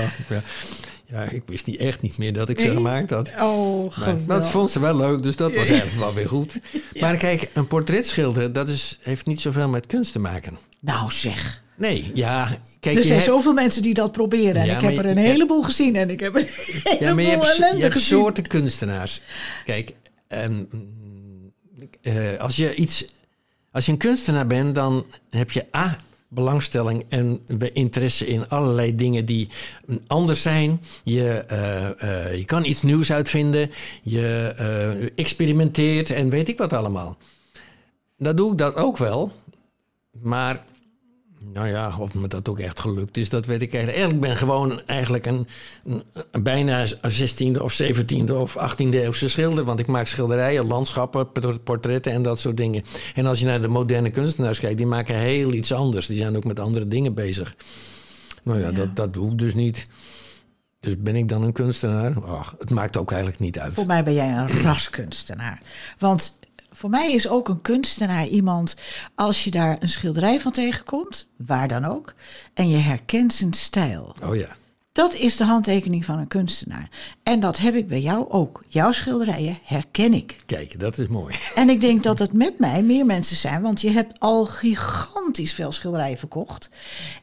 Ja, 1.10 1.22
ik 1.22 1.42
wist 1.46 1.66
niet 1.66 1.80
echt 1.80 2.02
niet 2.02 2.18
meer 2.18 2.32
dat 2.32 2.48
ik 2.48 2.60
ze 2.60 2.70
gemaakt 2.70 3.10
had. 3.10 3.30
Oh, 3.40 3.96
Maar, 3.98 4.14
maar 4.26 4.40
dat 4.40 4.48
vond 4.48 4.70
ze 4.70 4.80
wel 4.80 4.96
leuk, 4.96 5.22
dus 5.22 5.36
dat 5.36 5.54
was 5.54 5.66
eigenlijk 5.68 5.98
wel 5.98 6.14
weer 6.14 6.28
goed. 6.28 6.58
Maar 7.00 7.16
kijk, 7.16 7.48
een 7.52 7.66
portret 7.66 8.06
schilderen, 8.06 8.52
dat 8.52 8.68
is, 8.68 8.98
heeft 9.00 9.26
niet 9.26 9.40
zoveel 9.40 9.68
met 9.68 9.86
kunst 9.86 10.12
te 10.12 10.18
maken. 10.18 10.58
Nou 10.80 11.10
zeg. 11.10 11.62
Nee, 11.76 12.10
ja, 12.14 12.60
kijk, 12.80 12.96
Er 12.96 13.02
zijn 13.02 13.14
hebt- 13.18 13.30
zoveel 13.30 13.52
mensen 13.52 13.82
die 13.82 13.94
dat 13.94 14.12
proberen. 14.12 14.62
En 14.62 14.70
ik 14.70 14.80
heb 14.80 14.98
er 14.98 15.06
een 15.06 15.16
heleboel 15.16 15.62
gezien. 15.62 15.96
En 15.96 16.10
ik 16.10 16.20
heb 16.20 16.34
een 16.34 16.46
heleboel 16.46 17.08
Ja, 17.08 17.14
maar 17.14 17.22
je 17.76 17.82
hebt, 17.82 17.94
je 17.94 18.00
soorten 18.00 18.46
kunstenaars. 18.46 19.20
Kijk, 19.64 19.92
eh, 22.02 22.38
als 22.38 22.56
je 22.56 22.74
iets. 22.74 23.04
Als 23.72 23.86
je 23.86 23.92
een 23.92 23.98
kunstenaar 23.98 24.46
bent, 24.46 24.74
dan 24.74 25.06
heb 25.30 25.50
je 25.50 25.66
A. 25.76 25.98
belangstelling 26.28 27.04
en 27.08 27.40
interesse 27.72 28.26
in 28.26 28.48
allerlei 28.48 28.94
dingen 28.94 29.24
die 29.24 29.48
anders 30.06 30.42
zijn. 30.42 30.80
Je, 31.04 31.28
eh, 31.28 32.26
eh, 32.26 32.36
je 32.36 32.44
kan 32.44 32.64
iets 32.64 32.82
nieuws 32.82 33.12
uitvinden. 33.12 33.70
Je 34.02 34.54
eh, 34.56 35.18
experimenteert 35.18 36.10
en 36.10 36.28
weet 36.28 36.48
ik 36.48 36.58
wat 36.58 36.72
allemaal. 36.72 37.16
Dat 38.16 38.36
doe 38.36 38.52
ik 38.52 38.58
dat 38.58 38.74
ook 38.74 38.96
wel. 38.96 39.32
Maar 40.20 40.64
nou 41.52 41.68
ja, 41.68 41.96
of 41.98 42.14
me 42.14 42.28
dat 42.28 42.48
ook 42.48 42.58
echt 42.58 42.80
gelukt 42.80 43.16
is, 43.16 43.28
dat 43.28 43.46
weet 43.46 43.62
ik 43.62 43.72
eigenlijk. 43.74 43.92
Eigenlijk 43.98 44.20
ben 44.20 44.30
ik 44.30 44.38
gewoon 44.38 44.82
eigenlijk 44.86 45.26
een, 45.26 45.46
een, 45.84 46.02
een 46.30 46.42
bijna 46.42 46.86
16e 46.88 47.60
of 47.60 47.80
17e 47.82 48.32
of 48.32 48.56
18e 48.58 48.88
eeuwse 48.90 49.28
schilder. 49.28 49.64
Want 49.64 49.78
ik 49.80 49.86
maak 49.86 50.06
schilderijen, 50.06 50.66
landschappen, 50.66 51.32
por- 51.32 51.58
portretten 51.60 52.12
en 52.12 52.22
dat 52.22 52.38
soort 52.40 52.56
dingen. 52.56 52.82
En 53.14 53.26
als 53.26 53.40
je 53.40 53.46
naar 53.46 53.60
de 53.60 53.68
moderne 53.68 54.10
kunstenaars 54.10 54.60
kijkt, 54.60 54.76
die 54.76 54.86
maken 54.86 55.14
heel 55.14 55.52
iets 55.52 55.72
anders. 55.72 56.06
Die 56.06 56.16
zijn 56.18 56.36
ook 56.36 56.44
met 56.44 56.60
andere 56.60 56.88
dingen 56.88 57.14
bezig. 57.14 57.56
Nou 58.42 58.58
ja, 58.60 58.66
Ja. 58.66 58.72
Dat, 58.72 58.96
dat 58.96 59.12
doe 59.12 59.30
ik 59.32 59.38
dus 59.38 59.54
niet. 59.54 59.86
Dus 60.80 60.94
ben 60.98 61.16
ik 61.16 61.28
dan 61.28 61.42
een 61.42 61.52
kunstenaar? 61.52 62.24
Ach, 62.24 62.54
het 62.58 62.70
maakt 62.70 62.96
ook 62.96 63.10
eigenlijk 63.10 63.40
niet 63.40 63.58
uit. 63.58 63.74
Voor 63.74 63.86
mij 63.86 64.04
ben 64.04 64.14
jij 64.14 64.28
een 64.36 64.48
raskunstenaar. 64.62 65.60
Want 65.98 66.37
voor 66.78 66.90
mij 66.90 67.12
is 67.12 67.28
ook 67.28 67.48
een 67.48 67.62
kunstenaar 67.62 68.26
iemand, 68.26 68.76
als 69.14 69.44
je 69.44 69.50
daar 69.50 69.76
een 69.80 69.88
schilderij 69.88 70.40
van 70.40 70.52
tegenkomt, 70.52 71.26
waar 71.36 71.68
dan 71.68 71.84
ook, 71.84 72.14
en 72.54 72.68
je 72.68 72.76
herkent 72.76 73.32
zijn 73.32 73.52
stijl. 73.52 74.16
Oh 74.22 74.36
ja. 74.36 74.56
Dat 74.92 75.14
is 75.14 75.36
de 75.36 75.44
handtekening 75.44 76.04
van 76.04 76.18
een 76.18 76.28
kunstenaar. 76.28 76.88
En 77.22 77.40
dat 77.40 77.58
heb 77.58 77.74
ik 77.74 77.88
bij 77.88 78.00
jou 78.00 78.30
ook. 78.30 78.64
Jouw 78.68 78.92
schilderijen 78.92 79.58
herken 79.64 80.12
ik. 80.12 80.36
Kijk, 80.46 80.80
dat 80.80 80.98
is 80.98 81.08
mooi. 81.08 81.34
En 81.54 81.68
ik 81.68 81.80
denk 81.80 82.02
dat 82.02 82.18
het 82.18 82.32
met 82.32 82.58
mij 82.58 82.82
meer 82.82 83.06
mensen 83.06 83.36
zijn, 83.36 83.62
want 83.62 83.80
je 83.80 83.90
hebt 83.90 84.20
al 84.20 84.46
gigantisch 84.46 85.52
veel 85.52 85.72
schilderijen 85.72 86.18
verkocht. 86.18 86.70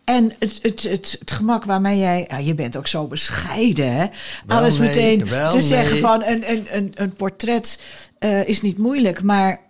En 0.03 0.33
het, 0.39 0.59
het, 0.61 0.83
het, 0.83 1.15
het 1.19 1.31
gemak 1.31 1.65
waarmee 1.65 1.99
jij, 1.99 2.43
je 2.43 2.55
bent 2.55 2.77
ook 2.77 2.87
zo 2.87 3.07
bescheiden, 3.07 3.91
hè? 3.91 4.05
Wel, 4.45 4.57
Alles 4.57 4.77
nee, 4.77 4.87
meteen 4.87 5.25
te 5.49 5.61
zeggen 5.61 5.97
van 5.97 6.23
een, 6.23 6.51
een, 6.51 6.67
een, 6.71 6.91
een 6.95 7.13
portret 7.13 7.79
eh, 8.25 8.47
is 8.47 8.61
niet 8.61 8.77
moeilijk, 8.77 9.23
maar 9.23 9.61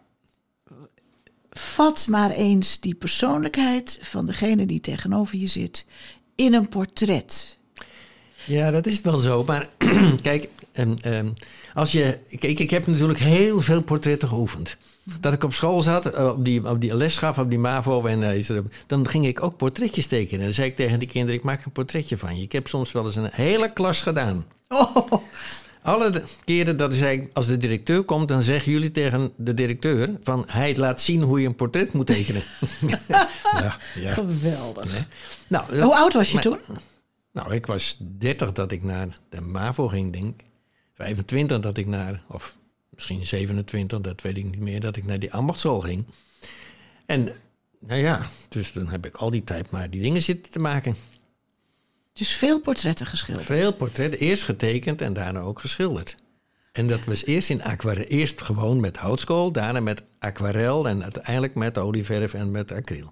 vat 1.51 2.07
maar 2.07 2.31
eens 2.31 2.79
die 2.79 2.95
persoonlijkheid 2.95 3.97
van 4.01 4.25
degene 4.25 4.65
die 4.65 4.79
tegenover 4.79 5.37
je 5.37 5.47
zit 5.47 5.85
in 6.35 6.53
een 6.53 6.69
portret. 6.69 7.57
Ja, 8.45 8.71
dat 8.71 8.85
is 8.85 9.01
wel 9.01 9.17
zo. 9.17 9.43
Maar 9.43 9.69
kijk, 10.21 10.49
ehm, 10.71 10.93
ehm, 11.01 11.29
als 11.73 11.91
je. 11.91 12.17
Kijk, 12.39 12.59
ik 12.59 12.69
heb 12.69 12.87
natuurlijk 12.87 13.19
heel 13.19 13.61
veel 13.61 13.83
portretten 13.83 14.27
geoefend. 14.27 14.77
Dat 15.19 15.33
ik 15.33 15.43
op 15.43 15.53
school 15.53 15.81
zat, 15.81 16.05
eh, 16.05 16.27
op 16.27 16.45
die, 16.45 16.69
op 16.69 16.81
die 16.81 16.95
les 16.95 17.17
gaf, 17.17 17.37
op 17.37 17.49
die 17.49 17.59
MAVO. 17.59 18.05
En 18.05 18.31
eh, 18.31 18.57
dan 18.87 19.07
ging 19.07 19.25
ik 19.25 19.43
ook 19.43 19.57
portretjes 19.57 20.07
tekenen. 20.07 20.39
En 20.39 20.45
dan 20.45 20.53
zei 20.53 20.67
ik 20.67 20.75
tegen 20.75 20.99
die 20.99 21.07
kinderen: 21.07 21.35
Ik 21.35 21.43
maak 21.43 21.65
een 21.65 21.71
portretje 21.71 22.17
van 22.17 22.37
je. 22.37 22.43
Ik 22.43 22.51
heb 22.51 22.67
soms 22.67 22.91
wel 22.91 23.05
eens 23.05 23.15
een 23.15 23.29
hele 23.31 23.73
klas 23.73 24.01
gedaan. 24.01 24.45
Oh, 24.67 25.11
Alle 25.85 26.23
keren 26.45 26.77
dat 26.77 26.93
zei 26.93 27.29
als 27.33 27.47
de 27.47 27.57
directeur 27.57 28.03
komt, 28.03 28.27
dan 28.27 28.41
zeggen 28.41 28.71
jullie 28.71 28.91
tegen 28.91 29.31
de 29.37 29.53
directeur: 29.53 30.17
van 30.21 30.43
hij 30.47 30.75
laat 30.77 31.01
zien 31.01 31.21
hoe 31.21 31.41
je 31.41 31.47
een 31.47 31.55
portret 31.55 31.93
moet 31.93 32.05
tekenen. 32.05 32.43
ja, 33.61 33.77
ja. 33.95 34.13
geweldig. 34.13 35.07
Nou, 35.47 35.81
Hoe 35.81 35.95
oud 35.95 36.13
was 36.13 36.27
je 36.27 36.33
maar- 36.33 36.43
toen? 36.43 36.59
nou, 37.31 37.53
ik 37.53 37.65
was 37.65 37.97
30 37.99 38.51
dat 38.51 38.71
ik 38.71 38.83
naar 38.83 39.07
de 39.29 39.41
MAVO 39.41 39.87
ging, 39.87 40.13
denk 40.13 40.41
ik. 40.41 40.45
25 40.95 41.59
dat 41.59 41.77
ik 41.77 41.85
naar, 41.85 42.23
of 42.27 42.55
misschien 42.89 43.25
27, 43.25 44.01
dat 44.01 44.21
weet 44.21 44.37
ik 44.37 44.43
niet 44.43 44.59
meer, 44.59 44.79
dat 44.79 44.95
ik 44.95 45.05
naar 45.05 45.19
die 45.19 45.33
ambachtschool 45.33 45.79
ging. 45.79 46.05
En 47.05 47.31
nou 47.79 47.99
ja, 48.01 48.27
dus 48.49 48.73
dan 48.73 48.87
heb 48.87 49.05
ik 49.05 49.15
al 49.15 49.29
die 49.29 49.43
tijd 49.43 49.69
maar 49.71 49.89
die 49.89 50.01
dingen 50.01 50.21
zitten 50.21 50.51
te 50.51 50.59
maken. 50.59 50.95
Dus 52.17 52.29
veel 52.29 52.59
portretten 52.59 53.05
geschilderd. 53.05 53.45
Veel 53.45 53.73
portretten, 53.73 54.19
eerst 54.19 54.43
getekend 54.43 55.01
en 55.01 55.13
daarna 55.13 55.39
ook 55.39 55.59
geschilderd. 55.59 56.15
En 56.71 56.87
dat 56.87 57.05
was 57.05 57.25
eerst 57.25 57.49
in 57.49 57.63
aquarel, 57.63 58.03
eerst 58.03 58.41
gewoon 58.41 58.79
met 58.79 58.97
houtskool, 58.97 59.51
daarna 59.51 59.79
met 59.79 60.03
aquarel 60.19 60.87
en 60.87 61.03
uiteindelijk 61.03 61.55
met 61.55 61.77
olieverf 61.77 62.33
en 62.33 62.51
met 62.51 62.71
acryl. 62.71 63.11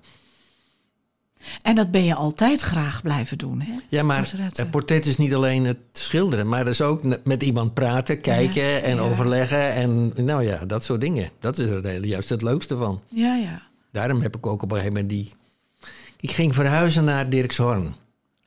En 1.61 1.75
dat 1.75 1.91
ben 1.91 2.03
je 2.03 2.15
altijd 2.15 2.61
graag 2.61 3.01
blijven 3.01 3.37
doen, 3.37 3.61
hè? 3.61 3.73
Ja, 3.89 4.03
maar 4.03 4.33
een 4.53 4.69
portret 4.69 5.05
is 5.05 5.17
niet 5.17 5.33
alleen 5.33 5.65
het 5.65 5.77
schilderen, 5.93 6.47
maar 6.47 6.63
dat 6.63 6.73
is 6.73 6.81
ook 6.81 7.25
met 7.25 7.43
iemand 7.43 7.73
praten, 7.73 8.21
kijken 8.21 8.63
Ja, 8.63 8.79
en 8.79 8.95
ja. 8.95 9.01
overleggen 9.01 9.73
en 9.73 10.11
nou 10.15 10.43
ja, 10.43 10.65
dat 10.65 10.83
soort 10.83 11.01
dingen. 11.01 11.29
Dat 11.39 11.57
is 11.57 11.69
er 11.69 12.05
juist 12.05 12.29
het 12.29 12.41
leukste 12.41 12.77
van. 12.77 13.01
Ja, 13.07 13.35
ja. 13.35 13.61
Daarom 13.91 14.21
heb 14.21 14.35
ik 14.35 14.47
ook 14.47 14.61
op 14.61 14.71
een 14.71 14.77
gegeven 14.77 14.93
moment 15.01 15.09
die. 15.13 15.31
Ik 16.19 16.31
ging 16.31 16.53
verhuizen 16.53 17.03
naar 17.03 17.29
Dirkshorn. 17.29 17.93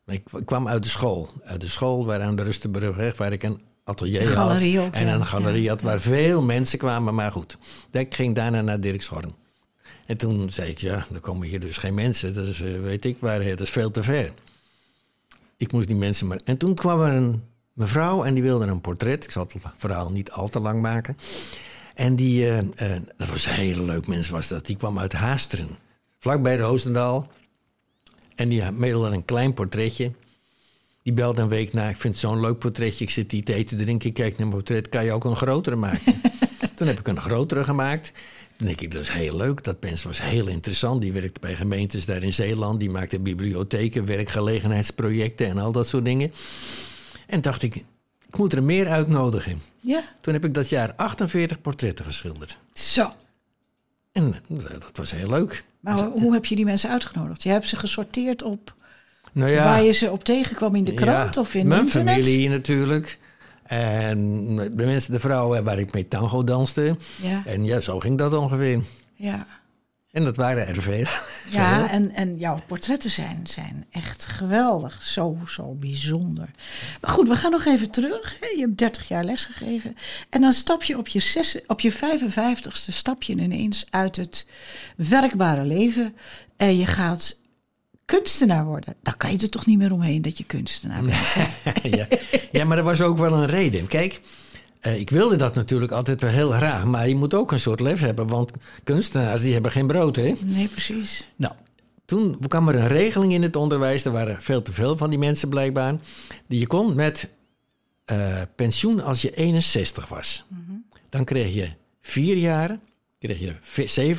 Ik 0.07 0.23
ik 0.33 0.47
kwam 0.47 0.69
uit 0.69 0.83
de 0.83 0.89
school. 0.89 1.29
Uit 1.45 1.61
de 1.61 1.69
school 1.69 2.05
waar 2.05 2.23
aan 2.23 2.37
de 2.37 2.43
Rustenburgweg, 2.43 3.17
waar 3.17 3.33
ik 3.33 3.43
een 3.43 3.61
atelier 3.85 4.23
galerie 4.23 4.77
had. 4.77 4.87
ook, 4.87 4.93
en 4.93 5.07
ja. 5.07 5.15
een 5.15 5.27
galerie 5.27 5.69
had 5.69 5.83
waar 5.83 6.01
veel 6.01 6.43
mensen 6.43 6.79
kwamen. 6.79 7.15
Maar 7.15 7.33
goed, 7.33 7.59
ik 7.91 8.15
ging 8.15 8.35
daarna 8.35 8.61
naar 8.61 8.81
Dirkshorn. 8.81 9.35
En 10.07 10.17
toen 10.17 10.51
zei 10.51 10.71
ik, 10.71 10.79
ja, 10.79 11.07
dan 11.11 11.21
komen 11.21 11.49
hier 11.49 11.61
dus 11.61 11.77
geen 11.77 11.95
mensen. 11.95 12.35
Dat 12.35 12.47
is, 12.47 12.61
eh, 12.61 12.81
weet 12.81 13.05
ik 13.05 13.17
waar, 13.21 13.43
het 13.43 13.61
is 13.61 13.71
veel 13.71 13.91
te 13.91 14.03
ver. 14.03 14.33
Ik 15.57 15.73
moest 15.73 15.87
die 15.87 15.97
mensen 15.97 16.27
maar... 16.27 16.41
En 16.45 16.57
toen 16.57 16.75
kwam 16.75 17.01
er 17.01 17.13
een 17.13 17.43
mevrouw 17.73 18.25
en 18.25 18.35
die 18.35 18.43
wilde 18.43 18.67
een 18.67 18.81
portret. 18.81 19.25
Ik 19.25 19.31
zal 19.31 19.43
het 19.53 19.63
verhaal 19.77 20.11
niet 20.11 20.31
al 20.31 20.49
te 20.49 20.61
lang 20.61 20.81
maken. 20.81 21.17
En 21.95 22.17
die, 22.17 22.47
eh, 22.47 22.59
eh, 22.59 23.03
dat 23.17 23.29
was 23.29 23.47
een 23.47 23.53
hele 23.53 23.83
leuk 23.83 24.07
mens 24.07 24.29
was 24.29 24.49
dat. 24.49 24.67
Die 24.67 24.77
kwam 24.77 24.99
uit 24.99 25.13
Haasteren, 25.13 25.69
vlakbij 26.19 26.57
Roosendaal. 26.57 27.29
En 28.37 28.49
die 28.49 28.71
mailde 28.71 29.09
een 29.09 29.25
klein 29.25 29.53
portretje. 29.53 30.13
Die 31.03 31.13
belde 31.13 31.43
een 31.43 31.49
week 31.49 31.73
na. 31.73 31.89
Ik 31.89 31.97
vind 31.97 32.13
het 32.15 32.23
zo'n 32.23 32.41
leuk 32.41 32.59
portretje. 32.59 33.05
Ik 33.05 33.11
zit 33.11 33.33
hier 33.33 33.45
te 33.45 33.55
eten, 33.55 33.77
te 33.79 33.85
drinken. 33.85 34.09
Ik 34.09 34.15
kijk 34.15 34.31
naar 34.31 34.47
mijn 34.47 34.51
portret. 34.51 34.89
Kan 34.89 35.05
je 35.05 35.13
ook 35.13 35.25
een 35.25 35.37
grotere 35.37 35.77
maken? 35.77 36.21
Toen 36.77 36.87
heb 36.87 36.99
ik 36.99 37.07
een 37.09 37.21
grotere 37.21 37.65
gemaakt. 37.65 38.13
Toen 38.57 38.67
denk 38.67 38.81
ik, 38.81 38.91
dat 38.93 39.03
is 39.03 39.09
heel 39.09 39.37
leuk. 39.37 39.65
Dat 39.65 39.83
mens 39.83 40.03
was 40.03 40.23
heel 40.23 40.47
interessant. 40.47 41.01
Die 41.01 41.13
werkte 41.13 41.41
bij 41.41 41.55
gemeentes 41.57 42.05
daar 42.05 42.23
in 42.23 42.33
Zeeland. 42.33 42.81
Die 42.81 42.91
maakte 42.91 43.21
bibliotheken, 43.21 44.05
werkgelegenheidsprojecten 44.07 45.47
en 45.47 45.59
al 45.59 45.73
dat 45.73 45.89
soort 45.89 46.05
dingen. 46.05 46.33
En 47.27 47.41
dacht 47.41 47.63
ik, 47.63 47.75
ik 48.29 48.37
moet 48.39 48.53
er 48.53 48.63
meer 48.63 48.89
uitnodigen. 48.89 49.61
Ja, 49.81 50.05
Toen 50.21 50.33
heb 50.35 50.45
ik 50.45 50.55
dat 50.55 50.69
jaar 50.69 50.95
48 50.95 51.61
portretten 51.61 52.05
geschilderd. 52.05 52.59
zo. 52.75 53.13
En 54.17 54.35
eh, 54.49 54.65
dat 54.79 54.91
was 54.97 55.11
heel 55.11 55.29
leuk. 55.31 55.65
Maar 55.81 55.95
hoe- 55.99 56.21
hoe 56.21 56.33
heb 56.33 56.45
je 56.45 56.57
die 56.57 56.65
mensen 56.65 56.91
uitgenodigd? 56.91 57.43
Je 57.43 57.49
hebt 57.49 57.69
ze 57.69 57.77
gesorteerd 57.77 58.43
op 58.43 58.75
Nou 59.33 59.51
ja, 59.51 59.65
waar 59.65 59.83
je 59.83 59.93
ze 59.93 60.11
op 60.11 60.25
tegenkwam 60.25 60.75
in 60.75 60.85
de 60.85 60.95
krant 60.95 61.35
ja, 61.35 61.41
of 61.41 61.55
in 61.55 61.67
mijn 61.67 61.81
internet? 61.81 62.15
familie 62.15 62.49
natuurlijk. 62.49 63.19
En 63.63 64.57
de 64.57 64.85
mensen, 64.87 65.13
de 65.13 65.21
vrouwen 65.21 65.65
waar 65.65 65.79
ik 65.79 65.93
mee 65.93 66.09
tango 66.09 66.45
danste. 66.45 66.97
Ja, 67.23 67.43
En 67.47 67.65
ja, 67.65 67.81
zo 67.81 68.01
ging 68.01 68.19
dat 68.19 68.35
ongeveer. 68.35 68.81
ja. 69.17 69.47
En 70.17 70.25
dat 70.25 70.37
waren 70.37 70.67
er 70.67 70.83
veel. 70.83 71.07
Ja, 71.51 71.89
en, 71.91 72.13
en 72.15 72.37
jouw 72.37 72.61
portretten 72.67 73.11
zijn, 73.11 73.47
zijn 73.47 73.87
echt 73.91 74.27
geweldig. 74.27 75.03
Zo, 75.03 75.39
zo 75.47 75.75
bijzonder. 75.75 76.51
Maar 77.01 77.11
goed, 77.11 77.29
we 77.29 77.37
gaan 77.37 77.51
nog 77.51 77.65
even 77.65 77.91
terug. 77.91 78.37
Je 78.41 78.61
hebt 78.61 78.79
30 78.79 79.09
jaar 79.09 79.25
lesgegeven. 79.25 79.97
En 80.31 80.41
dan 80.41 80.53
stap 80.53 80.83
je 80.83 80.99
op 80.99 81.09
je, 81.09 81.19
zes, 81.19 81.59
op 81.67 81.81
je 81.81 81.93
55ste 81.93 82.93
stap 82.93 83.23
je 83.23 83.33
ineens 83.33 83.87
uit 83.91 84.17
het 84.17 84.47
werkbare 84.97 85.65
leven. 85.65 86.17
En 86.57 86.77
je 86.77 86.87
gaat 86.87 87.41
kunstenaar 88.05 88.65
worden. 88.65 88.95
Dan 89.03 89.17
kan 89.17 89.31
je 89.31 89.39
er 89.39 89.51
toch 89.51 89.67
niet 89.67 89.79
meer 89.79 89.93
omheen 89.93 90.23
dat 90.23 90.39
je 90.39 90.45
kunstenaar 90.45 91.03
bent. 91.03 91.37
ja. 91.97 92.07
ja, 92.53 92.65
maar 92.65 92.79
er 92.79 92.85
was 92.85 93.01
ook 93.01 93.19
wel 93.19 93.33
een 93.33 93.47
reden. 93.47 93.87
Kijk, 93.87 94.21
ik 94.81 95.11
wilde 95.11 95.37
dat 95.37 95.55
natuurlijk 95.55 95.93
altijd 95.93 96.21
wel 96.21 96.31
heel 96.31 96.51
graag. 96.51 96.85
Maar 96.85 97.09
je 97.09 97.15
moet 97.17 97.35
ook 97.35 97.53
een 97.53 97.61
soort 97.61 97.81
lef 97.81 98.01
hebben. 98.01 98.27
Want 98.27 98.51
kunstenaars 98.85 99.41
die 99.43 99.53
hebben 99.53 99.71
geen 99.71 99.87
brood, 99.87 100.17
hè? 100.17 100.33
Nee, 100.45 100.69
precies. 100.69 101.27
Nou, 101.37 101.55
toen 102.05 102.39
kwam 102.49 102.69
er 102.69 102.75
een 102.77 102.89
regeling 102.89 103.33
in 103.33 103.43
het 103.43 103.57
onderwijs. 103.57 104.05
Er 104.05 104.13
waren 104.13 104.43
veel 104.43 104.63
te 104.63 104.73
veel 104.73 104.97
van 104.97 105.11
die 105.11 105.19
mensen 105.19 105.49
blijkbaar. 105.49 105.95
Die 106.47 106.59
Je 106.61 106.67
kon 106.67 106.95
met 106.95 107.29
eh, 108.05 108.43
pensioen 108.57 109.01
als 109.03 109.23
je 109.23 109.31
61 109.35 110.09
was. 110.09 110.45
Dan 111.09 111.25
kreeg 111.25 111.55
je 111.55 111.69
vier 112.01 112.37
jaar 112.37 112.79
kreeg 113.19 113.41
je 113.41 113.55
ve- 113.61 114.15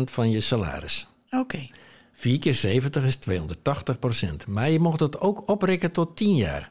70% 0.00 0.10
van 0.12 0.30
je 0.30 0.40
salaris. 0.40 1.06
Oké. 1.30 1.68
4 2.12 2.38
keer 2.38 2.54
70 2.54 3.04
is 3.04 3.16
280%. 3.16 4.46
Maar 4.46 4.70
je 4.70 4.78
mocht 4.78 5.00
het 5.00 5.20
ook 5.20 5.48
oprekken 5.50 5.92
tot 5.92 6.16
10 6.16 6.34
jaar. 6.36 6.70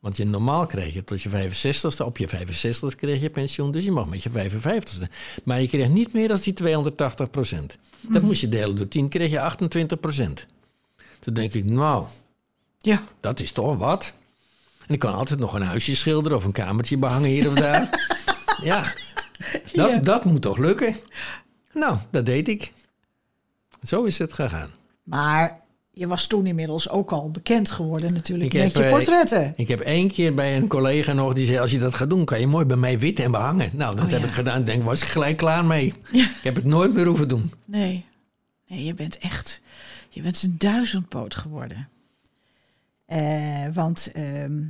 Want 0.00 0.16
je 0.16 0.24
normaal 0.24 0.66
kreeg 0.66 0.94
je 0.94 1.04
tot 1.04 1.22
je 1.22 1.28
65ste, 1.30 2.04
op 2.04 2.18
je 2.18 2.28
65 2.28 2.94
kreeg 2.94 3.20
je 3.20 3.30
pensioen, 3.30 3.70
dus 3.70 3.84
je 3.84 3.90
mag 3.90 4.06
met 4.06 4.22
je 4.22 4.30
55ste. 4.30 5.10
Maar 5.44 5.60
je 5.60 5.68
kreeg 5.68 5.88
niet 5.88 6.12
meer 6.12 6.28
dan 6.28 6.38
die 6.42 6.54
280%. 6.54 7.78
Dat 8.00 8.22
moest 8.22 8.40
je 8.40 8.48
delen 8.48 8.76
door 8.76 8.88
10, 8.88 9.08
kreeg 9.08 9.30
je 9.30 9.38
28%. 9.38 10.46
Toen 11.20 11.34
denk 11.34 11.52
ik, 11.52 11.70
nou, 11.70 12.06
Ja. 12.80 13.02
dat 13.20 13.40
is 13.40 13.52
toch 13.52 13.76
wat. 13.76 14.12
En 14.86 14.94
ik 14.94 15.00
kan 15.00 15.14
altijd 15.14 15.38
nog 15.38 15.54
een 15.54 15.62
huisje 15.62 15.96
schilderen 15.96 16.38
of 16.38 16.44
een 16.44 16.52
kamertje 16.52 16.98
behangen 16.98 17.28
hier 17.30 17.48
of 17.48 17.54
daar. 17.54 18.08
ja, 18.62 18.94
dat, 19.72 19.90
Ja. 19.90 19.96
dat 19.98 20.24
moet 20.24 20.42
toch 20.42 20.56
lukken? 20.58 20.94
Nou, 21.72 21.98
dat 22.10 22.26
deed 22.26 22.48
ik. 22.48 22.72
Zo 23.82 24.04
is 24.04 24.18
het 24.18 24.32
gegaan. 24.32 24.68
Maar 25.02 25.60
je 25.98 26.06
was 26.06 26.26
toen 26.26 26.46
inmiddels 26.46 26.88
ook 26.88 27.12
al 27.12 27.30
bekend 27.30 27.70
geworden 27.70 28.12
natuurlijk 28.12 28.52
Ik 28.54 28.62
met 28.62 28.72
heb, 28.72 28.82
je 28.82 28.88
eh, 28.88 28.94
portretten. 28.94 29.52
Ik 29.56 29.68
heb 29.68 29.80
één 29.80 30.08
keer 30.08 30.34
bij 30.34 30.56
een 30.56 30.68
collega 30.68 31.12
nog 31.12 31.32
die 31.32 31.46
zei: 31.46 31.58
Als 31.58 31.70
je 31.70 31.78
dat 31.78 31.94
gaat 31.94 32.10
doen, 32.10 32.24
kan 32.24 32.40
je 32.40 32.46
mooi 32.46 32.64
bij 32.64 32.76
mij 32.76 32.98
wit 32.98 33.20
en 33.20 33.30
behangen. 33.30 33.70
Nou, 33.72 33.96
dat 33.96 34.04
Oh, 34.04 34.10
heb 34.10 34.20
ja. 34.20 34.26
ik 34.26 34.32
gedaan. 34.32 34.60
Ik 34.60 34.66
denk, 34.66 34.84
was 34.84 35.02
ik 35.02 35.08
gelijk 35.08 35.36
klaar 35.36 35.64
mee. 35.64 35.94
Ja. 36.12 36.24
Ik 36.24 36.42
heb 36.42 36.54
het 36.54 36.64
nooit 36.64 36.94
meer 36.94 37.06
hoeven 37.06 37.28
doen. 37.28 37.50
Nee. 37.64 38.04
Nee, 38.66 38.84
je 38.84 38.94
bent 38.94 39.18
echt... 39.18 39.60
Je 40.08 40.22
bent 40.22 40.42
een 40.42 40.54
duizendpoot 40.58 41.34
geworden. 41.34 41.88
Eh, 43.06 43.66
want... 43.72 44.10
ehm, 44.12 44.60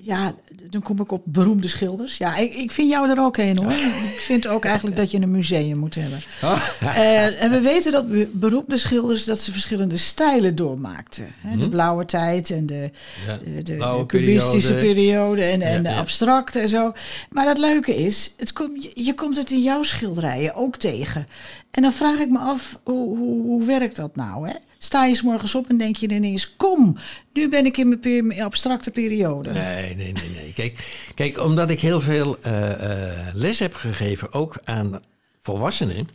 ja, 0.00 0.32
dan 0.70 0.82
kom 0.82 1.00
ik 1.00 1.12
op 1.12 1.22
beroemde 1.24 1.68
schilders. 1.68 2.16
Ja, 2.16 2.36
ik, 2.36 2.54
ik 2.54 2.70
vind 2.70 2.90
jou 2.90 3.10
er 3.10 3.20
ook 3.20 3.36
een 3.36 3.58
hoor. 3.58 3.72
Ik 4.14 4.20
vind 4.20 4.46
ook 4.46 4.64
eigenlijk 4.64 4.96
dat 4.96 5.10
je 5.10 5.20
een 5.20 5.30
museum 5.30 5.78
moet 5.78 5.94
hebben. 5.94 6.18
Eh, 6.80 7.42
en 7.42 7.50
we 7.50 7.60
weten 7.60 7.92
dat 7.92 8.08
be- 8.08 8.28
beroemde 8.32 8.76
schilders 8.76 9.24
dat 9.24 9.40
ze 9.40 9.52
verschillende 9.52 9.96
stijlen 9.96 10.54
doormaakten. 10.56 11.26
Hè? 11.40 11.56
De 11.56 11.68
blauwe 11.68 12.04
tijd 12.04 12.50
en 12.50 12.66
de, 12.66 12.90
Ja, 13.26 13.38
de, 13.54 13.62
de, 13.62 13.76
blauwe 13.76 14.00
de 14.00 14.06
cubistische 14.06 14.74
periode. 14.74 14.94
periode, 14.94 15.42
en, 15.64 15.82
de 15.82 15.88
ja. 15.88 15.98
abstracte 15.98 16.58
en 16.60 16.68
zo. 16.68 16.92
Maar 17.30 17.46
het 17.48 17.58
leuke 17.58 17.96
is, 17.96 18.34
het 18.36 18.52
kom, 18.52 18.76
je 18.94 19.14
komt 19.14 19.36
het 19.36 19.50
in 19.50 19.62
jouw 19.62 19.82
schilderijen 19.82 20.54
ook 20.54 20.76
tegen. 20.76 21.26
En 21.70 21.82
dan 21.82 21.92
vraag 21.92 22.18
ik 22.18 22.28
me 22.30 22.38
af, 22.38 22.80
hoe, 22.84 23.16
hoe, 23.18 23.42
hoe 23.42 23.64
werkt 23.64 23.96
dat 23.96 24.16
nou? 24.16 24.48
Hè? 24.48 24.54
Sta 24.82 25.04
je 25.04 25.14
's 25.14 25.22
morgens 25.22 25.54
op 25.54 25.68
en 25.68 25.78
denk 25.78 25.96
je 25.96 26.08
ineens, 26.08 26.56
kom, 26.56 26.96
nu 27.32 27.48
ben 27.48 27.66
ik 27.66 27.76
in 27.76 27.98
mijn, 28.02 28.40
abstracte 28.40 28.90
periode. 28.90 29.52
Nee, 29.52 29.94
nee, 29.94 30.12
nee. 30.12 30.30
nee. 30.34 30.52
Kijk, 30.52 31.04
kijk, 31.14 31.38
omdat 31.38 31.70
ik 31.70 31.80
heel 31.80 32.00
veel 32.00 32.38
eh, 32.42 32.72
eh, 32.72 33.34
les 33.34 33.58
heb 33.58 33.74
gegeven, 33.74 34.32
ook 34.32 34.58
aan 34.64 35.02
volwassenen, 35.42 36.08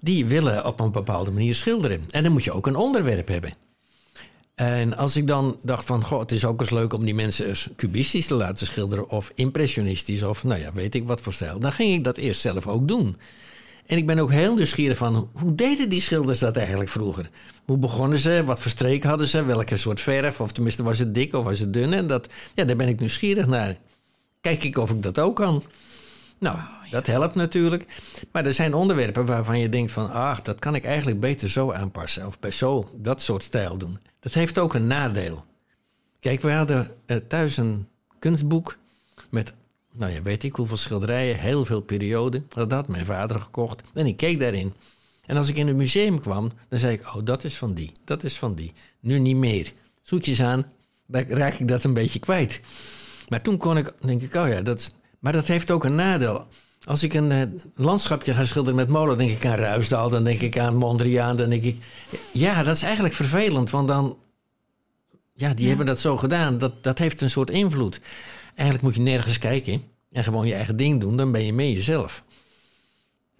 die 0.00 0.26
willen 0.26 0.66
op 0.66 0.80
een 0.80 0.90
bepaalde 0.90 1.30
manier 1.30 1.54
schilderen. 1.54 2.00
En 2.10 2.22
dan 2.22 2.32
moet 2.32 2.44
je 2.44 2.52
ook 2.52 2.66
een 2.66 2.76
onderwerp 2.76 3.28
hebben. 3.28 3.52
En 4.54 4.96
als 4.96 5.16
ik 5.16 5.26
dan 5.26 5.56
dacht 5.62 5.86
van, 5.86 6.04
goh, 6.04 6.20
het 6.20 6.32
is 6.32 6.44
ook 6.44 6.60
eens 6.60 6.70
leuk 6.70 6.92
om 6.92 7.04
die 7.04 7.14
mensen 7.14 7.46
eens 7.46 7.68
cubistisch 7.76 8.26
te 8.26 8.34
laten 8.34 8.66
schilderen 8.66 9.10
of 9.10 9.32
impressionistisch 9.34 10.22
of 10.22 10.44
nou 10.44 10.60
ja, 10.60 10.72
weet 10.72 10.94
ik 10.94 11.06
wat 11.06 11.20
voor 11.20 11.32
stijl. 11.32 11.58
Dan 11.58 11.72
ging 11.72 11.94
ik 11.94 12.04
dat 12.04 12.16
eerst 12.16 12.40
zelf 12.40 12.66
ook 12.66 12.88
doen. 12.88 13.16
En 13.88 13.96
ik 13.96 14.06
ben 14.06 14.18
ook 14.18 14.30
heel 14.30 14.54
nieuwsgierig 14.54 14.96
van, 14.96 15.30
hoe 15.32 15.54
deden 15.54 15.88
die 15.88 16.00
schilders 16.00 16.38
dat 16.38 16.56
eigenlijk 16.56 16.90
vroeger? 16.90 17.30
Hoe 17.64 17.76
begonnen 17.76 18.18
ze? 18.18 18.42
Wat 18.44 18.60
voor 18.60 18.70
streek 18.70 19.02
hadden 19.02 19.28
ze? 19.28 19.44
Welke 19.44 19.76
soort 19.76 20.00
verf? 20.00 20.40
Of 20.40 20.52
tenminste, 20.52 20.82
was 20.82 20.98
het 20.98 21.14
dik 21.14 21.34
of 21.34 21.44
was 21.44 21.58
het 21.58 21.72
dun? 21.72 21.92
En 21.92 22.06
dat, 22.06 22.32
ja, 22.54 22.64
daar 22.64 22.76
ben 22.76 22.88
ik 22.88 23.00
nieuwsgierig 23.00 23.46
naar. 23.46 23.76
Kijk 24.40 24.64
ik 24.64 24.78
of 24.78 24.90
ik 24.90 25.02
dat 25.02 25.18
ook 25.18 25.36
kan. 25.36 25.62
Nou, 26.38 26.58
dat 26.90 27.06
helpt 27.06 27.34
natuurlijk. 27.34 27.86
Maar 28.32 28.46
er 28.46 28.54
zijn 28.54 28.74
onderwerpen 28.74 29.26
waarvan 29.26 29.58
je 29.58 29.68
denkt 29.68 29.92
van... 29.92 30.10
ach, 30.10 30.42
dat 30.42 30.58
kan 30.58 30.74
ik 30.74 30.84
eigenlijk 30.84 31.20
beter 31.20 31.48
zo 31.48 31.72
aanpassen. 31.72 32.26
Of 32.26 32.38
bij 32.40 32.50
zo 32.50 32.90
dat 32.96 33.22
soort 33.22 33.42
stijl 33.42 33.76
doen. 33.76 33.98
Dat 34.20 34.34
heeft 34.34 34.58
ook 34.58 34.74
een 34.74 34.86
nadeel. 34.86 35.44
Kijk, 36.20 36.40
we 36.40 36.52
hadden 36.52 36.90
eh, 37.06 37.16
thuis 37.16 37.56
een 37.56 37.88
kunstboek... 38.18 38.76
met, 39.30 39.52
nou 39.98 40.12
ja, 40.12 40.22
weet 40.22 40.42
ik 40.42 40.54
hoeveel 40.54 40.76
schilderijen, 40.76 41.38
heel 41.38 41.64
veel 41.64 41.80
perioden. 41.80 42.46
Dat 42.48 42.72
had 42.72 42.88
mijn 42.88 43.04
vader 43.04 43.40
gekocht. 43.40 43.82
En 43.94 44.06
ik 44.06 44.16
keek 44.16 44.40
daarin. 44.40 44.72
En 45.26 45.36
als 45.36 45.48
ik 45.48 45.56
in 45.56 45.66
het 45.66 45.76
museum 45.76 46.20
kwam, 46.20 46.50
dan 46.68 46.78
zei 46.78 46.92
ik... 46.92 47.06
oh, 47.06 47.24
dat 47.24 47.44
is 47.44 47.56
van 47.56 47.74
die, 47.74 47.92
dat 48.04 48.24
is 48.24 48.38
van 48.38 48.54
die. 48.54 48.72
Nu 49.00 49.18
niet 49.18 49.36
meer. 49.36 49.72
Zoetjes 50.02 50.42
aan, 50.42 50.64
raak 51.10 51.54
ik 51.54 51.68
dat 51.68 51.84
een 51.84 51.94
beetje 51.94 52.18
kwijt. 52.18 52.60
Maar 53.28 53.42
toen 53.42 53.56
kon 53.56 53.76
ik, 53.76 53.92
denk 54.00 54.22
ik, 54.22 54.34
oh 54.34 54.48
ja, 54.48 54.62
dat 54.62 54.92
maar 55.18 55.32
dat 55.32 55.46
heeft 55.46 55.70
ook 55.70 55.84
een 55.84 55.94
nadeel. 55.94 56.46
Als 56.84 57.02
ik 57.02 57.14
een 57.14 57.32
eh, 57.32 57.42
landschapje 57.74 58.32
ga 58.32 58.44
schilderen 58.44 58.76
met 58.76 58.88
molen, 58.88 59.18
denk 59.18 59.30
ik 59.30 59.46
aan 59.46 59.56
Ruisdaal, 59.56 60.10
dan 60.10 60.24
denk 60.24 60.40
ik 60.40 60.58
aan 60.58 60.76
Mondriaan, 60.76 61.36
dan 61.36 61.48
denk 61.48 61.62
ik, 61.62 61.76
ja, 62.32 62.62
dat 62.62 62.76
is 62.76 62.82
eigenlijk 62.82 63.14
vervelend, 63.14 63.70
want 63.70 63.88
dan, 63.88 64.16
ja, 65.32 65.54
die 65.54 65.68
hebben 65.68 65.86
dat 65.86 66.00
zo 66.00 66.16
gedaan, 66.16 66.58
dat, 66.58 66.82
dat 66.82 66.98
heeft 66.98 67.20
een 67.20 67.30
soort 67.30 67.50
invloed. 67.50 68.00
Eigenlijk 68.58 68.82
moet 68.82 68.94
je 68.94 69.00
nergens 69.10 69.38
kijken 69.38 69.82
en 70.12 70.24
gewoon 70.24 70.46
je 70.46 70.54
eigen 70.54 70.76
ding 70.76 71.00
doen, 71.00 71.16
dan 71.16 71.32
ben 71.32 71.44
je 71.44 71.52
meer 71.52 71.72
jezelf. 71.72 72.24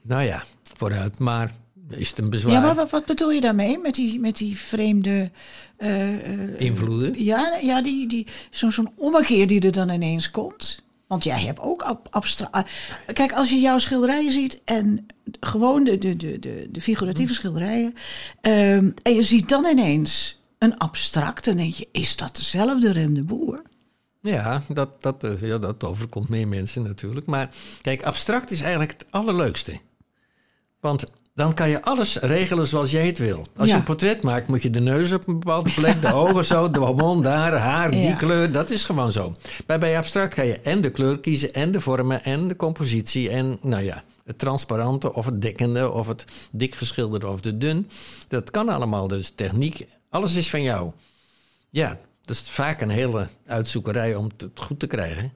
Nou 0.02 0.22
ja, 0.22 0.44
vooruit, 0.76 1.18
maar 1.18 1.50
is 1.90 2.08
het 2.10 2.18
een 2.18 2.30
bezwaar? 2.30 2.52
Ja, 2.52 2.60
maar 2.60 2.74
wat, 2.74 2.90
wat 2.90 3.04
bedoel 3.06 3.30
je 3.30 3.40
daarmee 3.40 3.78
met 3.78 3.94
die, 3.94 4.20
met 4.20 4.36
die 4.36 4.56
vreemde 4.56 5.30
eh, 5.76 6.32
eh, 6.54 6.60
Invloeden? 6.60 7.24
Ja, 7.24 7.58
ja 7.62 7.82
die, 7.82 8.06
die, 8.08 8.26
zo'n 8.50 8.72
zo'n 8.72 8.92
ommekeer 8.96 9.46
die 9.46 9.60
er 9.60 9.72
dan 9.72 9.88
ineens 9.90 10.30
komt. 10.30 10.82
Want 11.06 11.24
jij 11.24 11.40
hebt 11.40 11.60
ook 11.60 11.82
ab- 11.82 12.08
abstract. 12.10 12.70
Kijk, 13.12 13.32
als 13.32 13.50
je 13.50 13.60
jouw 13.60 13.78
schilderijen 13.78 14.32
ziet 14.32 14.60
en 14.64 15.06
gewoon 15.40 15.84
de, 15.84 15.96
de, 15.98 16.16
de, 16.16 16.38
de, 16.38 16.68
de 16.70 16.80
figuratieve 16.80 17.32
schilderijen. 17.34 17.94
ehm, 18.40 18.90
en 19.02 19.14
je 19.14 19.22
ziet 19.22 19.48
dan 19.48 19.64
ineens 19.66 20.40
een 20.58 20.78
abstract. 20.78 21.44
Dan 21.44 21.56
denk 21.56 21.74
je, 21.74 21.88
is 21.92 22.16
dat 22.16 22.36
dezelfde 22.36 22.92
Rem 22.92 23.14
de 23.14 23.22
Boer? 23.22 23.62
Ja, 24.20 24.62
dat, 24.68 24.96
dat, 25.02 25.24
eh, 25.24 25.40
ja, 25.42 25.58
dat 25.58 25.84
overkomt 25.84 26.28
meer 26.28 26.48
mensen 26.48 26.82
natuurlijk. 26.82 27.26
Maar 27.26 27.48
kijk, 27.82 28.02
abstract 28.02 28.50
is 28.50 28.60
eigenlijk 28.60 28.90
het 28.92 29.06
allerleukste. 29.10 29.80
Want 30.80 31.04
dan 31.34 31.54
kan 31.54 31.68
je 31.68 31.82
alles 31.82 32.16
regelen 32.16 32.66
zoals 32.66 32.90
jij 32.90 33.06
het 33.06 33.18
wil. 33.18 33.46
Als 33.56 33.68
Ja. 33.68 33.72
je 33.74 33.78
een 33.78 33.84
portret 33.86 34.22
maakt, 34.22 34.48
moet 34.48 34.62
je 34.62 34.70
de 34.70 34.80
neus 34.80 35.12
op 35.12 35.26
een 35.28 35.38
bepaalde 35.38 35.70
plek, 35.72 36.02
de 36.02 36.12
ogen 36.24 36.44
zo, 36.44 36.70
de 36.70 36.78
mond 36.80 37.24
daar, 37.24 37.52
haar, 37.52 37.90
die 37.90 38.00
Ja. 38.02 38.14
kleur. 38.14 38.52
Dat 38.52 38.70
is 38.70 38.84
gewoon 38.84 39.12
zo. 39.12 39.32
Maar 39.66 39.78
bij 39.78 39.96
abstract 39.98 40.34
kan 40.34 40.46
je 40.46 40.60
en 40.60 40.80
de 40.80 40.90
kleur 40.90 41.20
kiezen, 41.20 41.52
en 41.54 41.70
de 41.70 41.80
vormen, 41.80 42.24
en 42.24 42.48
de 42.48 42.56
compositie. 42.56 43.30
En 43.30 43.58
nou 43.62 43.82
ja, 43.82 44.04
het 44.24 44.38
transparante 44.38 45.12
of 45.14 45.26
het 45.26 45.40
dekkende, 45.42 45.90
of 45.90 46.06
het 46.08 46.24
dik 46.52 46.74
geschilderde 46.74 47.28
of 47.28 47.40
de 47.40 47.58
dun. 47.58 47.90
Dat 48.28 48.50
kan 48.50 48.68
allemaal. 48.68 49.08
Dus 49.08 49.30
techniek, 49.30 49.86
alles 50.10 50.34
is 50.34 50.50
van 50.50 50.62
jou. 50.62 50.92
Ja, 51.70 51.98
dat 52.28 52.36
is 52.36 52.50
vaak 52.50 52.80
een 52.80 52.90
hele 52.90 53.28
uitzoekerij 53.46 54.14
om 54.14 54.24
het 54.36 54.60
goed 54.60 54.78
te 54.78 54.86
krijgen. 54.86 55.32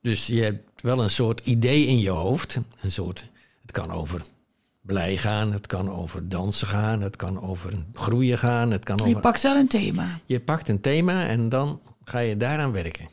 Dus 0.00 0.26
je 0.26 0.42
hebt 0.42 0.82
wel 0.82 1.02
een 1.02 1.10
soort 1.10 1.40
idee 1.40 1.86
in 1.86 1.98
je 1.98 2.10
hoofd. 2.10 2.58
Een 2.80 2.92
soort, 2.92 3.24
het 3.62 3.72
kan 3.72 3.90
over 3.90 4.22
blij 4.80 5.16
gaan, 5.16 5.52
het 5.52 5.66
kan 5.66 5.90
over 5.90 6.28
dansen 6.28 6.66
gaan, 6.66 7.00
het 7.00 7.16
kan 7.16 7.40
over 7.40 7.72
groeien 7.92 8.38
gaan. 8.38 8.70
Het 8.70 8.84
kan 8.84 8.96
Je 8.96 9.02
over, 9.02 9.20
pakt 9.20 9.42
wel 9.42 9.56
een 9.56 9.68
thema. 9.68 10.20
je 10.26 10.40
pakt 10.40 10.68
een 10.68 10.80
thema 10.80 11.26
en 11.26 11.48
dan 11.48 11.80
ga 12.04 12.18
je 12.18 12.36
daaraan 12.36 12.72
werken. 12.72 13.08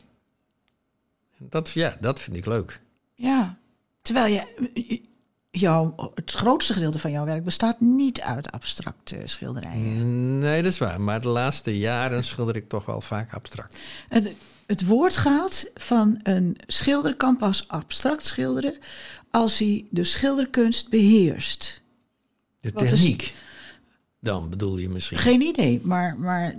Dat, 1.38 1.69
ja, 1.69 1.97
dat 2.02 2.19
vind 2.19 2.36
ik 2.36 2.45
leuk. 2.45 2.80
Ja. 3.15 3.58
Terwijl 4.02 4.34
je, 4.34 5.02
jouw, 5.60 6.12
het 6.15 6.32
grootste 6.32 6.74
gedeelte 6.74 7.00
van 7.00 7.12
jouw 7.12 7.26
werk 7.26 7.43
bestaat 7.43 7.80
niet 7.80 8.22
uit 8.22 8.52
abstracte 8.52 9.17
schilderijen. 9.24 10.39
Nee, 10.39 10.62
dat 10.62 10.72
is 10.72 10.78
waar. 10.78 11.02
Maar 11.02 11.22
de 11.22 11.28
laatste 11.28 11.78
jaren 11.78 12.24
schilder 12.24 12.56
ik 12.56 12.70
toch 12.70 12.86
wel 12.86 13.02
vaak 13.02 13.34
abstract. 13.34 13.78
Het, 14.10 14.32
het 14.65 14.86
woord 14.86 15.17
gaat 15.17 15.72
van 15.76 16.20
een 16.24 16.58
schilder 16.67 17.15
kan 17.15 17.38
pas 17.38 17.67
abstract 17.67 18.26
schilderen 18.26 18.78
als 19.32 19.60
hij 19.60 19.86
de 19.89 20.04
schilderkunst 20.04 20.89
beheerst. 20.89 21.82
De 22.60 22.72
is- 22.76 22.89
techniek. 22.89 23.34
Dan 24.20 24.50
bedoel 24.50 24.78
je 24.78 24.89
misschien. 24.89 25.17
Geen 25.17 25.41
idee, 25.41 25.82
maar, 25.84 26.17
maar 26.20 26.56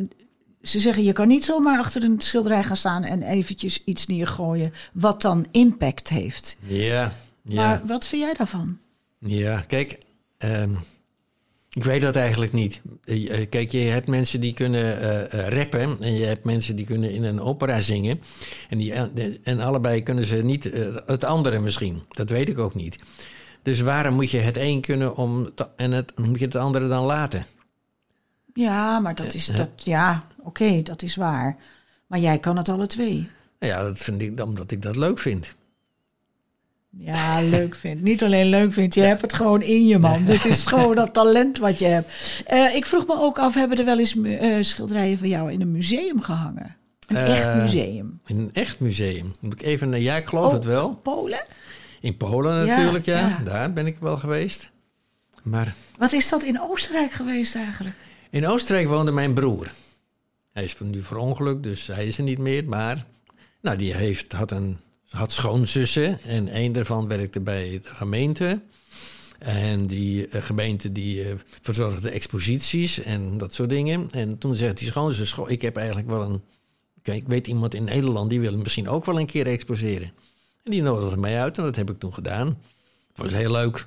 ze 0.63 0.81
zeggen 0.81 1.05
je 1.05 1.13
kan 1.13 1.29
niet 1.29 1.45
zomaar 1.45 1.79
achter 1.79 2.03
een 2.03 2.21
schilderij 2.21 2.65
gaan 2.65 2.77
staan 2.77 3.05
en 3.05 3.23
eventjes 3.23 3.85
iets 3.85 4.07
neergooien 4.07 4.73
wat 4.93 5.23
dan 5.23 5.47
impact 5.51 6.09
heeft. 6.09 6.57
Ja, 6.61 7.13
ja. 7.43 7.67
Maar 7.67 7.87
wat 7.87 8.07
vind 8.07 8.23
jij 8.23 8.35
daarvan? 8.35 8.79
Ja, 9.19 9.61
kijk, 9.61 9.99
ehm, 10.39 10.75
ik 11.73 11.85
weet 11.85 12.01
dat 12.01 12.17
eigenlijk 12.17 12.53
niet. 12.53 12.81
Eh, 13.05 13.49
Kijk, 13.49 13.71
je 13.71 13.79
hebt 13.79 14.09
mensen 14.09 14.41
die 14.41 14.53
kunnen 14.55 15.01
eh, 15.31 15.49
rappen 15.49 15.97
en 16.01 16.15
je 16.15 16.25
hebt 16.25 16.45
mensen 16.45 16.77
die 16.77 16.87
kunnen 16.87 17.11
in 17.13 17.25
een 17.25 17.41
opera 17.41 17.81
zingen. 17.81 18.21
En, 18.69 18.79
die, 18.79 18.93
en 19.43 19.61
allebei 19.61 20.03
kunnen 20.03 20.25
ze 20.27 20.37
niet 20.37 20.71
het 21.07 21.25
andere 21.25 21.59
misschien. 21.61 22.03
Dat 22.09 22.31
weet 22.31 22.49
ik 22.49 22.59
ook 22.59 22.75
niet. 22.75 22.97
Dus 23.63 23.81
waarom 23.81 24.15
moet 24.15 24.31
je 24.31 24.39
het 24.39 24.57
een 24.57 24.81
kunnen 24.81 25.17
om 25.17 25.55
te- 25.55 25.69
en 25.77 25.93
het, 25.93 26.19
moet 26.19 26.39
je 26.39 26.45
het 26.45 26.57
andere 26.57 26.89
dan 26.89 27.05
laten? 27.05 27.47
Ja, 28.55 28.99
maar 29.01 29.15
dat 29.15 29.35
is 29.35 29.47
dat. 29.47 29.71
Ja, 29.77 30.27
oké, 30.43 30.83
dat 30.83 31.03
is 31.03 31.17
waar. 31.17 31.57
Maar 32.07 32.19
jij 32.19 32.39
kan 32.39 32.57
het 32.57 32.69
alle 32.69 32.87
twee. 32.87 33.29
Ja, 33.59 33.83
dat 33.83 33.99
vind 33.99 34.21
ik 34.23 34.41
omdat 34.43 34.71
ik 34.71 34.83
dat 34.83 34.97
leuk 34.97 35.19
vind. 35.19 35.55
Ja, 36.91 37.41
leuk 37.43 37.75
vindt. 37.75 38.03
Niet 38.03 38.23
alleen 38.23 38.47
leuk 38.47 38.73
vindt, 38.73 38.95
je 38.95 39.01
hebt 39.01 39.21
het 39.23 39.33
gewoon 39.33 39.63
in 39.63 39.87
je, 39.87 39.99
man. 39.99 40.25
Dit 40.25 40.45
is 40.45 40.67
gewoon 40.67 40.95
dat 40.95 41.15
talent 41.15 41.59
wat 41.59 41.79
je 41.79 41.85
hebt. 41.85 42.43
Eh, 42.47 42.75
ik 42.75 42.87
vroeg 42.87 43.07
me 43.07 43.21
ook 43.21 43.39
af, 43.39 43.55
hebben 43.55 43.79
er 43.79 43.85
wel 43.85 43.99
eens 43.99 44.17
eh, 44.23 44.57
schilderijen 44.61 45.19
van 45.19 45.29
jou 45.29 45.53
in 45.53 45.61
een 45.61 45.73
museum 45.73 46.21
gehangen? 46.21 46.77
Een 47.07 47.17
echt 47.17 47.45
Eh, 47.47 47.63
museum? 47.63 48.21
In 48.27 48.39
een 48.39 48.51
echt 48.53 48.81
museum. 48.81 49.31
Moet 49.41 49.53
ik 49.53 49.63
even, 49.63 50.01
ja, 50.03 50.17
ik 50.17 50.27
geloof 50.27 50.47
Oh. 50.47 50.53
het 50.53 50.65
wel. 50.65 50.97
Polen? 50.97 51.45
In 52.01 52.17
Polen 52.17 52.67
Ja, 52.67 52.77
natuurlijk, 52.77 53.05
ja, 53.05 53.19
ja. 53.19 53.41
Daar 53.45 53.73
ben 53.73 53.87
ik 53.87 53.97
wel 54.01 54.17
geweest. 54.17 54.71
Maar 55.43 55.75
Wat 55.99 56.13
is 56.13 56.29
dat 56.29 56.43
in 56.43 56.61
Oostenrijk 56.61 57.11
geweest 57.13 57.55
eigenlijk? 57.57 57.97
in 58.31 58.47
Oostenrijk 58.47 58.89
woonde 58.89 59.11
mijn 59.13 59.35
broer. 59.35 59.71
Hij 60.53 60.65
is 60.65 60.77
nu 60.81 61.03
verongelukt, 61.03 61.63
dus 61.63 61.87
hij 61.87 62.07
is 62.07 62.17
er 62.19 62.25
niet 62.25 62.39
meer. 62.39 62.65
Maar 62.65 63.05
nou, 63.63 63.77
die 63.77 63.95
heeft, 63.95 64.33
had, 64.33 64.51
een, 64.51 64.79
had 65.09 65.33
schoonzussen 65.33 66.19
en 66.23 66.57
een 66.57 66.73
daarvan 66.73 67.09
werkte 67.09 67.41
bij 67.41 67.81
de 67.83 67.95
gemeente. 67.95 68.61
En 69.39 69.87
die 69.87 70.29
eh, 70.29 70.43
gemeente 70.43 70.93
die 70.93 71.23
eh, 71.25 71.35
verzorgde 71.63 72.11
exposities 72.11 73.03
en 73.03 73.39
dat 73.39 73.55
soort 73.55 73.69
dingen. 73.71 74.09
En 74.13 74.39
toen 74.39 74.55
zegt 74.55 74.79
die 74.79 74.89
schoonzus, 74.89 75.33
"Goh, 75.33 75.51
ik 75.51 75.63
heb 75.63 75.77
eigenlijk 75.77 76.09
wel 76.09 76.23
een... 76.23 76.43
Kijk, 77.03 77.17
ik 77.17 77.27
weet 77.29 77.47
iemand 77.47 77.75
in 77.75 77.85
Nederland, 77.85 78.31
die 78.31 78.41
wil 78.41 78.57
misschien 78.57 78.89
ook 78.89 79.05
wel 79.05 79.19
een 79.21 79.27
keer 79.27 79.47
exposeren. 79.47 80.11
En 80.65 80.71
die 80.71 80.83
nodigde 80.83 81.17
mij 81.17 81.41
uit 81.41 81.59
en 81.59 81.65
dat 81.65 81.77
heb 81.77 81.91
ik 81.91 81.99
toen 81.99 82.13
gedaan. 82.13 82.47
Het 83.09 83.17
was 83.17 83.33
heel 83.33 83.51
leuk. 83.53 83.87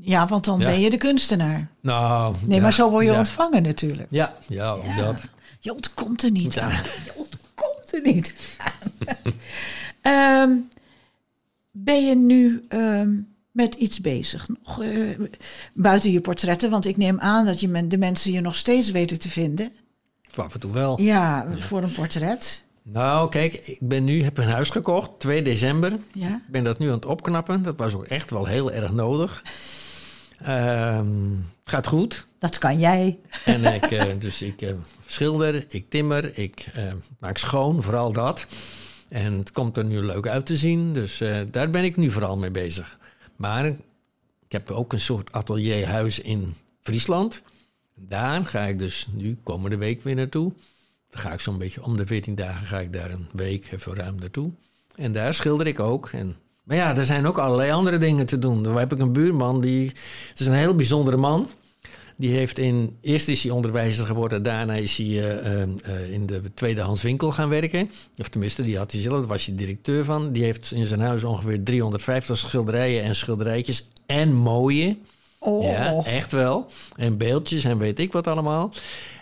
Ja, 0.00 0.26
want 0.28 0.44
dan 0.44 0.58
Ja. 0.60 0.66
ben 0.66 0.80
je 0.80 0.90
de 0.90 0.96
kunstenaar. 0.96 1.70
Nou, 1.80 2.34
Nee, 2.46 2.56
ja, 2.56 2.62
maar 2.62 2.72
zo 2.72 2.90
word 2.90 3.04
je 3.04 3.10
ja. 3.12 3.18
ontvangen 3.18 3.62
natuurlijk. 3.62 4.06
Ja, 4.10 4.36
ja, 4.48 4.76
Ja. 4.84 4.96
dat. 4.96 5.20
Je 5.60 5.72
ontkomt 5.72 6.22
er 6.22 6.30
niet 6.30 6.58
aan. 6.58 6.80
Er 7.92 8.00
niet. 8.02 8.34
Ehm, 10.02 10.50
ben 11.70 12.06
je 12.06 12.16
nu 12.16 12.64
ehm, 12.68 13.10
met 13.50 13.74
iets 13.74 14.00
bezig? 14.00 14.48
Nog, 14.48 14.82
eh, 14.82 15.18
buiten 15.74 16.12
je 16.12 16.20
portretten, 16.20 16.70
want 16.70 16.86
ik 16.86 16.96
neem 16.96 17.20
aan 17.20 17.44
dat 17.44 17.60
je 17.60 17.68
men, 17.68 17.88
de 17.88 17.98
mensen 17.98 18.32
je 18.32 18.40
nog 18.40 18.54
steeds 18.54 18.90
weten 18.90 19.18
te 19.18 19.28
vinden. 19.28 19.72
Af 20.34 20.54
en 20.54 20.60
toe 20.60 20.72
wel. 20.72 21.00
Ja, 21.00 21.46
voor 21.58 21.82
een 21.82 21.92
portret. 21.92 22.64
Nou, 22.82 23.28
kijk, 23.28 23.54
ik 23.54 23.78
ben 23.80 24.04
nu, 24.04 24.22
heb 24.22 24.38
een 24.38 24.48
huis 24.48 24.70
gekocht, 24.70 25.10
2 25.18 25.42
december. 25.42 25.92
Ja. 26.12 26.34
Ik 26.34 26.50
ben 26.50 26.64
dat 26.64 26.78
nu 26.78 26.86
aan 26.86 26.94
het 26.94 27.06
opknappen. 27.06 27.62
Dat 27.62 27.76
was 27.76 27.94
ook 27.94 28.04
echt 28.04 28.30
wel 28.30 28.46
heel 28.46 28.72
erg 28.72 28.92
nodig. 28.92 29.42
Ehm, 30.42 31.30
het 31.60 31.70
gaat 31.70 31.86
goed. 31.86 32.26
Dat 32.38 32.58
kan 32.58 32.78
jij. 32.78 33.18
En 33.44 33.64
ik, 33.64 33.84
eh, 33.84 34.04
dus 34.18 34.42
ik 34.42 34.62
eh, 34.62 34.74
schilder, 35.06 35.66
ik 35.68 35.90
timmer, 35.90 36.38
ik 36.38 36.68
eh, 36.74 36.92
maak 37.18 37.38
schoon, 37.38 37.82
vooral 37.82 38.12
dat. 38.12 38.46
En 39.08 39.32
het 39.32 39.52
komt 39.52 39.76
er 39.76 39.84
nu 39.84 40.00
leuk 40.00 40.26
uit 40.26 40.46
te 40.46 40.56
zien. 40.56 40.92
Dus 40.92 41.22
daar 41.50 41.70
ben 41.70 41.84
ik 41.84 41.96
nu 41.96 42.10
vooral 42.10 42.36
mee 42.36 42.50
bezig. 42.50 42.98
Maar 43.36 43.66
ik 43.66 44.52
heb 44.52 44.70
ook 44.70 44.92
een 44.92 45.00
soort 45.00 45.32
atelierhuis 45.32 46.20
in 46.20 46.54
Friesland. 46.82 47.42
Daar 47.94 48.46
ga 48.46 48.62
ik 48.62 48.78
dus 48.78 49.06
nu 49.12 49.38
komende 49.42 49.76
week 49.76 50.02
weer 50.02 50.14
naartoe. 50.14 50.52
Dan 51.10 51.20
ga 51.20 51.32
ik 51.32 51.40
zo'n 51.40 51.58
beetje 51.58 51.82
om 51.82 51.96
de 51.96 52.06
14 52.06 52.34
dagen 52.34 52.66
ga 52.66 52.80
ik 52.80 52.92
daar 52.92 53.10
een 53.10 53.26
week 53.32 53.72
even 53.72 53.94
ruim 53.94 54.18
naartoe. 54.18 54.50
En 54.94 55.12
daar 55.12 55.34
schilder 55.34 55.66
ik 55.66 55.80
ook. 55.80 56.08
En, 56.12 56.36
maar 56.68 56.76
ja, 56.76 56.96
er 56.96 57.04
zijn 57.04 57.26
ook 57.26 57.38
allerlei 57.38 57.70
andere 57.70 57.98
dingen 57.98 58.26
te 58.26 58.38
doen. 58.38 58.62
Dan 58.62 58.76
heb 58.76 58.92
ik 58.92 58.98
een 58.98 59.12
buurman, 59.12 59.60
die, 59.60 59.86
het 60.28 60.40
is 60.40 60.46
een 60.46 60.52
heel 60.52 60.74
bijzondere 60.74 61.16
man. 61.16 61.48
Die 62.16 62.30
heeft 62.30 62.58
in, 62.58 62.96
eerst 63.00 63.28
is 63.28 63.42
hij 63.42 63.52
onderwijzer 63.52 64.06
geworden, 64.06 64.42
daarna 64.42 64.74
is 64.74 64.96
hij 64.96 65.06
eh, 65.06 65.62
eh, 65.62 65.62
eh, 65.62 66.10
in 66.10 66.26
de 66.26 66.42
tweedehands 66.54 67.02
winkel 67.02 67.32
gaan 67.32 67.48
werken. 67.48 67.90
Of 68.16 68.28
tenminste, 68.28 68.62
die 68.62 68.76
had 68.76 68.92
hij 68.92 69.00
zelf, 69.00 69.18
daar 69.18 69.28
was 69.28 69.46
hij 69.46 69.56
directeur 69.56 70.04
van. 70.04 70.32
Die 70.32 70.44
heeft 70.44 70.72
in 70.72 70.86
zijn 70.86 71.00
huis 71.00 71.24
ongeveer 71.24 71.62
350 71.62 72.36
schilderijen 72.36 73.02
en 73.02 73.14
schilderijtjes 73.14 73.88
en 74.06 74.32
mooie. 74.32 74.96
Oh, 75.40 75.64
Ja, 75.64 76.02
echt 76.04 76.32
wel. 76.32 76.66
En 76.96 77.16
beeldjes 77.16 77.64
en 77.64 77.78
weet 77.78 77.98
ik 77.98 78.12
wat 78.12 78.26
allemaal. 78.26 78.72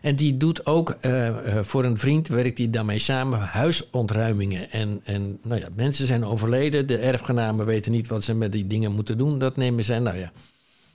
En 0.03 0.17
die 0.17 0.37
doet 0.37 0.67
ook 0.67 0.91
eh, 1.01 1.29
eh, 1.29 1.65
voor 1.65 1.85
een 1.85 1.99
vriend, 1.99 2.29
werkt 2.29 2.59
hij 2.59 2.71
daarmee 2.71 2.99
samen, 2.99 3.39
huisontruimingen. 3.41 4.71
En, 4.71 5.01
en 5.05 5.39
nou 5.43 5.61
ja, 5.61 5.67
mensen 5.75 6.07
zijn 6.07 6.25
overleden. 6.25 6.87
De 6.87 6.97
erfgenamen 6.99 7.67
weten 7.67 7.93
niet 7.93 8.09
wat 8.09 8.25
ze 8.25 8.35
met 8.35 8.53
die 8.53 8.67
dingen 8.67 8.93
moeten 8.93 9.19
doen. 9.19 9.39
Dat 9.39 9.57
nemen 9.57 9.85
zij. 9.85 9.99
Nou 9.99 10.17
ja, 10.19 10.33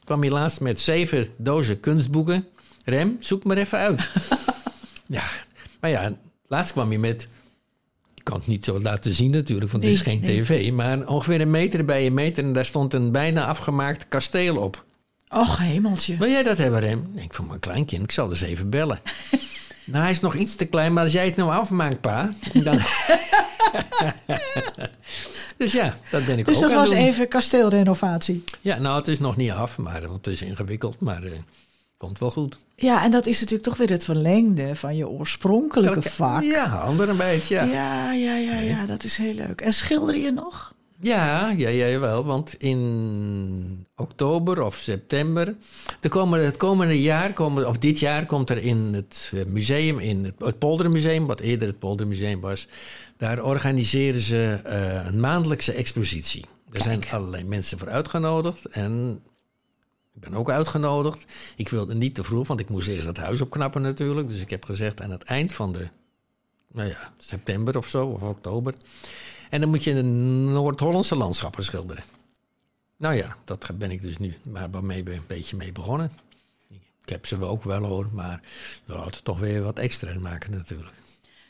kwam 0.04 0.22
hij 0.22 0.30
laatst 0.30 0.60
met 0.60 0.80
zeven 0.80 1.28
dozen 1.38 1.80
kunstboeken. 1.80 2.48
Rem, 2.86 3.18
zoek 3.20 3.44
maar 3.44 3.58
even 3.58 3.78
uit. 3.78 4.10
ja, 5.06 5.24
maar 5.80 5.90
ja, 5.90 6.14
laatst 6.48 6.72
kwam 6.72 6.90
hij 6.90 6.98
met. 6.98 7.28
Ik 8.16 8.24
kan 8.24 8.38
het 8.38 8.48
niet 8.48 8.66
zo 8.66 8.80
laten 8.80 9.14
zien 9.14 9.32
natuurlijk, 9.32 9.72
want 9.72 9.84
het 9.84 9.94
is 9.94 10.04
Nee, 10.04 10.18
geen 10.20 10.28
nee. 10.28 10.42
tv. 10.42 10.72
Maar 10.72 11.08
ongeveer 11.08 11.42
een 11.42 11.52
meter 11.52 11.86
bij 11.86 12.06
een 12.06 12.14
meter. 12.14 12.44
En 12.44 12.54
daar 12.54 12.66
stond 12.66 12.94
een 12.94 13.12
bijna 13.12 13.46
afgemaakt 13.46 14.08
kasteel 14.08 14.58
op. 14.58 14.84
Och, 15.32 15.58
hemeltje. 15.58 16.17
Wil 16.17 16.30
jij 16.30 16.44
dat 16.44 16.58
hebben, 16.58 16.80
Rem? 16.80 17.12
Ik 17.15 17.34
vond 17.34 17.48
mijn 17.48 17.60
kleinkind, 17.60 18.04
ik 18.04 18.12
zal 18.12 18.28
dus 18.28 18.41
even 18.41 18.70
bellen. 18.70 19.00
nou, 19.86 20.02
hij 20.02 20.12
is 20.12 20.20
nog 20.20 20.36
iets 20.36 20.56
te 20.56 20.65
klein, 20.65 20.94
maar 20.94 21.04
als 21.04 21.13
jij 21.13 21.26
het 21.26 21.36
nou 21.36 21.52
afmaakt, 21.52 22.02
pa. 22.02 22.34
Dan... 22.54 22.78
dus 25.58 25.72
ja, 25.72 25.94
dat 26.12 26.26
ben 26.26 26.39
ik 26.39 26.46
Dus 26.46 26.56
ook 26.56 26.62
dat 26.62 26.72
aan 26.72 26.78
was 26.78 26.89
doen. 26.89 26.98
even 26.98 27.28
kasteelrenovatie. 27.28 28.44
Ja, 28.62 28.80
nou, 28.80 28.98
het 28.98 29.08
is 29.08 29.20
nog 29.20 29.38
niet 29.38 29.52
af, 29.52 29.78
maar 29.78 30.02
want 30.02 30.26
het 30.26 30.34
is 30.34 30.41
ingewikkeld, 30.41 31.00
maar 31.00 31.24
eh, 31.24 31.32
komt 31.98 32.20
wel 32.20 32.30
goed. 32.32 32.58
Ja, 32.76 33.04
en 33.04 33.12
dat 33.12 33.26
is 33.26 33.39
natuurlijk 33.39 33.63
toch 33.70 33.78
weer 33.78 33.89
het 33.89 34.04
verlengde 34.04 34.76
van 34.76 34.96
je 34.96 35.08
oorspronkelijke 35.08 36.02
vak. 36.02 36.44
Ja, 36.44 36.65
handen 36.65 37.10
een 37.10 37.17
beetje, 37.17 37.56
ja. 37.56 37.63
ja, 37.63 38.13
ja, 38.13 38.36
ja, 38.36 38.60
ja, 38.60 38.86
dat 38.86 39.04
is 39.04 39.17
heel 39.17 39.34
leuk. 39.34 39.62
En 39.62 39.74
schilder 39.74 40.17
je 40.17 40.32
nog? 40.32 40.74
Ja, 41.02 41.50
ja, 41.50 41.70
ja, 41.70 42.00
wel. 42.00 42.26
Want 42.26 42.54
in 42.54 43.88
oktober 43.96 44.62
of 44.62 44.76
september, 44.76 45.56
de 46.00 46.10
komende, 46.10 46.46
het 46.46 46.58
komende 46.58 47.02
jaar, 47.02 47.34
komen, 47.34 47.68
of 47.68 47.78
dit 47.78 48.00
jaar, 48.00 48.26
komt 48.26 48.50
er 48.50 48.58
in 48.58 48.78
het 48.94 49.32
eh, 49.36 49.46
museum, 49.46 50.00
in 50.00 50.24
het, 50.24 50.34
het 50.38 50.60
Poldermuseum, 50.60 51.26
wat 51.26 51.40
eerder 51.40 51.68
het 51.68 51.80
Poldermuseum 51.80 52.40
was, 52.40 52.68
daar 53.18 53.44
organiseren 53.44 54.22
ze 54.22 54.60
eh, 54.64 55.06
een 55.06 55.20
maandelijkse 55.20 55.74
expositie. 55.74 56.46
Er 56.72 56.82
zijn 56.82 57.04
allerlei 57.12 57.44
mensen 57.44 57.78
voor 57.78 57.90
uitgenodigd 57.90 58.66
en 58.66 59.24
ik 60.14 60.22
ben 60.22 60.34
ook 60.34 60.50
uitgenodigd. 60.50 61.26
Ik 61.56 61.70
wilde 61.70 61.94
niet 61.96 62.16
te 62.16 62.24
vroeg, 62.24 62.48
want 62.48 62.60
ik 62.60 62.70
moest 62.70 62.88
eerst 62.88 63.08
het 63.08 63.18
huis 63.18 63.42
opknappen 63.42 63.82
natuurlijk. 63.82 64.28
Dus 64.28 64.42
ik 64.42 64.50
heb 64.50 64.66
gezegd 64.66 65.02
aan 65.02 65.12
het 65.12 65.24
eind 65.24 65.54
van 65.54 65.72
de, 65.72 65.88
nou 66.72 66.88
ja, 66.88 67.14
september 67.18 67.78
of 67.78 67.88
zo, 67.88 68.08
of 68.08 68.22
oktober. 68.22 68.74
En 69.52 69.60
dan 69.60 69.70
moet 69.70 69.84
je 69.84 69.94
de 69.94 70.02
Noord-Hollandse 70.02 71.16
landschappen 71.16 71.64
schilderen. 71.64 72.04
Nou 72.98 73.16
ja, 73.16 73.36
dat 73.46 73.70
ben 73.78 73.92
ik 73.92 74.02
dus 74.02 74.18
nu 74.18 74.34
maar 74.50 74.70
waarmee 74.70 75.04
we 75.04 75.14
een 75.14 75.28
beetje 75.28 75.56
mee 75.58 75.72
begonnen. 75.72 76.12
Ik 77.02 77.10
heb 77.10 77.26
ze 77.26 77.46
ook 77.46 77.64
wel 77.64 77.84
hoor, 77.84 78.10
maar 78.14 78.42
we 78.86 78.94
hadden 78.94 79.24
toch 79.24 79.40
weer 79.40 79.62
wat 79.62 79.80
extra 79.80 80.20
maken 80.20 80.52
natuurlijk. 80.52 80.94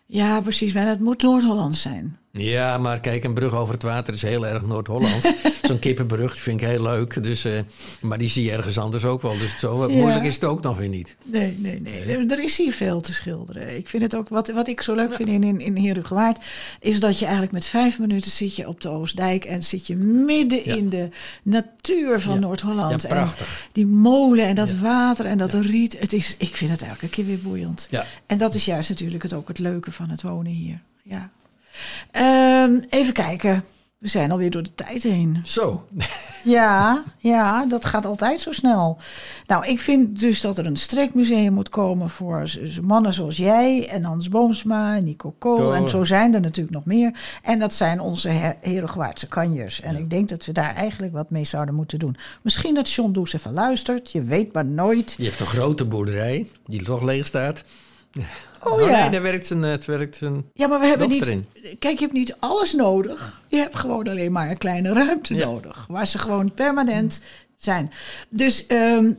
Ja, 0.05 0.41
precies. 0.41 0.73
Maar 0.73 0.87
het 0.87 0.99
moet 0.99 1.21
Noord-Hollands 1.21 1.81
zijn. 1.81 2.19
Ja, 2.33 2.77
maar 2.77 2.99
kijk, 2.99 3.23
een 3.23 3.33
brug 3.33 3.53
over 3.53 3.73
het 3.73 3.83
water 3.83 4.13
is 4.13 4.21
heel 4.21 4.47
erg 4.47 4.61
Noord-Hollands. 4.65 5.31
Zo'n 5.67 5.79
kippenbrug 5.79 6.31
die 6.33 6.41
vind 6.41 6.61
ik 6.61 6.67
heel 6.67 6.81
leuk. 6.81 7.23
Dus, 7.23 7.45
eh, 7.45 7.59
maar 8.01 8.17
die 8.17 8.29
zie 8.29 8.43
je 8.45 8.51
ergens 8.51 8.77
anders 8.77 9.05
ook 9.05 9.21
wel. 9.21 9.37
Dus 9.37 9.59
zo 9.59 9.87
Ja. 9.89 9.95
moeilijk 9.95 10.23
is 10.25 10.35
het 10.35 10.43
ook 10.43 10.61
nog 10.61 10.77
weer 10.77 10.87
niet. 10.89 11.15
Nee, 11.23 11.55
nee, 11.57 11.81
nee. 11.81 12.25
Er 12.27 12.43
is 12.43 12.57
hier 12.57 12.73
veel 12.73 13.01
te 13.01 13.13
schilderen. 13.13 13.75
Ik 13.77 13.89
vind 13.89 14.03
het 14.03 14.15
ook, 14.15 14.29
wat, 14.29 14.47
wat 14.51 14.67
ik 14.67 14.81
zo 14.81 14.95
leuk 14.95 15.13
vind 15.13 15.29
in, 15.29 15.43
in, 15.43 15.59
in 15.59 15.77
Herugewaard, 15.77 16.39
is 16.79 16.99
dat 16.99 17.17
je 17.19 17.23
eigenlijk 17.23 17.53
met 17.53 17.65
vijf 17.65 17.99
minuten 17.99 18.31
zit 18.31 18.55
je 18.55 18.67
op 18.67 18.81
de 18.81 18.89
Oostdijk 18.89 19.45
en 19.45 19.63
zit 19.63 19.87
je 19.87 19.95
midden 19.95 20.61
Ja. 20.65 20.75
in 20.75 20.89
de 20.89 21.09
natuur 21.43 22.21
van 22.21 22.33
Ja. 22.33 22.39
Noord-Holland. 22.39 23.03
En 23.03 23.09
prachtig. 23.15 23.67
die 23.71 23.85
molen 23.87 24.45
en 24.45 24.55
dat 24.55 24.71
water 24.73 25.25
en 25.25 25.37
dat 25.37 25.53
riet. 25.53 25.99
Het 25.99 26.13
is, 26.13 26.35
ik 26.37 26.55
vind 26.55 26.71
het 26.71 26.81
elke 26.81 27.09
keer 27.09 27.25
weer 27.25 27.39
boeiend. 27.41 27.87
Ja. 27.89 28.05
En 28.25 28.37
dat 28.37 28.53
is 28.55 28.65
juist 28.65 28.89
natuurlijk 28.89 29.23
het, 29.23 29.33
ook 29.33 29.47
het 29.47 29.59
leuke 29.59 29.91
van 29.91 30.09
het 30.09 30.21
wonen 30.21 30.51
hier. 30.51 30.79
Ja. 31.03 31.29
Ehm, 32.11 32.71
even 32.89 33.13
kijken. 33.13 33.63
We 33.97 34.07
zijn 34.07 34.31
alweer 34.31 34.51
door 34.51 34.63
de 34.63 34.73
tijd 34.75 35.03
heen. 35.03 35.41
Zo. 35.45 35.85
Ja, 36.43 37.03
ja, 37.17 37.65
dat 37.65 37.85
gaat 37.85 38.05
altijd 38.05 38.39
zo 38.41 38.51
snel. 38.51 38.97
Nou, 39.47 39.65
ik 39.67 39.79
vind 39.79 40.19
dus 40.19 40.41
dat 40.41 40.57
er 40.57 40.65
een 40.65 40.77
streekmuseum 40.77 41.53
moet 41.53 41.69
komen 41.69 42.09
voor 42.09 42.51
mannen 42.81 43.13
zoals 43.13 43.37
jij 43.37 43.87
en 43.87 44.03
Hans 44.03 44.29
Boomsma 44.29 44.97
Nico 44.99 45.35
Kool. 45.39 45.73
En 45.73 45.89
zo 45.89 46.03
zijn 46.03 46.33
er 46.33 46.41
natuurlijk 46.41 46.75
nog 46.75 46.85
meer. 46.85 47.19
En 47.41 47.59
dat 47.59 47.73
zijn 47.73 47.99
onze 47.99 48.29
her- 48.29 48.57
kanjers. 49.29 49.81
En 49.81 49.95
ik 49.95 50.09
denk 50.09 50.29
dat 50.29 50.45
we 50.45 50.51
daar 50.51 50.75
eigenlijk 50.75 51.13
wat 51.13 51.29
mee 51.29 51.45
zouden 51.45 51.75
moeten 51.75 51.99
doen. 51.99 52.15
Misschien 52.41 52.75
dat 52.75 52.91
John 52.91 53.11
Does 53.11 53.33
even 53.33 53.53
luistert. 53.53 54.11
Je 54.11 54.23
weet 54.23 54.53
maar 54.53 54.65
nooit. 54.65 55.15
Die 55.17 55.25
heeft 55.25 55.39
een 55.39 55.45
grote 55.45 55.85
boerderij 55.85 56.47
die 56.65 56.83
toch 56.83 57.01
leeg 57.01 57.25
staat. 57.25 57.63
Oh, 58.63 58.81
ja. 58.81 59.01
nee, 59.01 59.09
daar 59.09 59.21
werkt 59.21 59.49
een, 59.49 59.61
het 59.61 59.85
werkt 59.85 60.21
een 60.21 60.49
Ja, 60.53 60.67
maar 60.67 60.79
we 60.79 60.85
hebben 60.85 61.09
niet. 61.09 61.27
in. 61.27 61.45
Kijk, 61.79 61.93
je 61.97 61.99
hebt 62.03 62.13
niet 62.13 62.35
alles 62.39 62.73
nodig. 62.73 63.41
Je 63.47 63.57
hebt 63.57 63.75
gewoon 63.75 64.07
alleen 64.07 64.31
maar 64.31 64.49
een 64.49 64.57
kleine 64.57 64.93
ruimte 64.93 65.33
Ja. 65.35 65.45
nodig. 65.45 65.85
Waar 65.89 66.07
ze 66.07 66.17
gewoon 66.17 66.53
permanent 66.53 67.21
zijn. 67.57 67.91
Dus 68.29 68.65
ehm, 68.67 69.11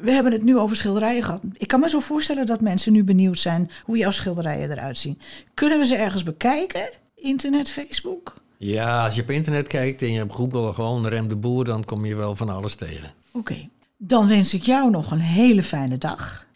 we 0.00 0.10
hebben 0.10 0.32
het 0.32 0.42
nu 0.42 0.58
over 0.58 0.76
schilderijen 0.76 1.22
gehad. 1.22 1.40
Ik 1.52 1.68
kan 1.68 1.80
me 1.80 1.88
zo 1.88 2.00
voorstellen 2.00 2.46
dat 2.46 2.60
mensen 2.60 2.92
nu 2.92 3.04
benieuwd 3.04 3.38
zijn 3.38 3.70
hoe 3.84 3.96
jouw 3.96 4.10
schilderijen 4.10 4.70
eruit 4.70 4.98
zien. 4.98 5.20
Kunnen 5.54 5.78
we 5.78 5.84
ze 5.86 5.96
ergens 5.96 6.22
bekijken? 6.22 6.90
Internet, 7.14 7.70
Facebook? 7.70 8.34
Ja, 8.58 9.04
als 9.04 9.14
je 9.14 9.22
op 9.22 9.30
internet 9.30 9.68
kijkt 9.68 10.02
en 10.02 10.12
je 10.12 10.18
hebt 10.18 10.32
Google 10.34 10.72
gewoon 10.72 11.06
Rem 11.06 11.28
de 11.28 11.36
Boer, 11.36 11.64
dan 11.64 11.84
kom 11.84 12.06
je 12.06 12.14
wel 12.14 12.36
van 12.36 12.48
alles 12.48 12.74
tegen. 12.74 13.12
Oké, 13.32 13.68
dan 13.96 14.28
wens 14.28 14.54
ik 14.54 14.62
jou 14.62 14.90
nog 14.90 15.10
een 15.10 15.18
hele 15.20 15.62
fijne 15.62 15.98
dag. 15.98 16.46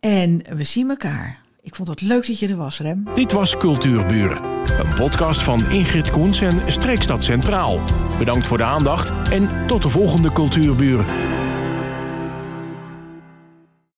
En 0.00 0.42
we 0.56 0.64
zien 0.64 0.88
elkaar. 0.88 1.38
Ik 1.62 1.74
vond 1.74 1.88
het 1.88 2.00
leuk 2.00 2.26
dat 2.26 2.38
je 2.38 2.48
er 2.48 2.56
was, 2.56 2.80
Rem. 2.80 3.08
Dit 3.14 3.32
was 3.32 3.56
Cultuurburen, 3.56 4.44
een 4.64 4.94
podcast 4.94 5.42
van 5.42 5.70
Ingrid 5.70 6.10
Koens 6.10 6.40
en 6.40 6.60
Streekstad 6.66 7.24
Centraal. 7.24 7.80
Bedankt 8.18 8.46
voor 8.46 8.58
de 8.58 8.64
aandacht 8.64 9.30
en 9.30 9.66
tot 9.66 9.82
de 9.82 9.88
volgende 9.88 10.32
Cultuurburen. 10.32 11.06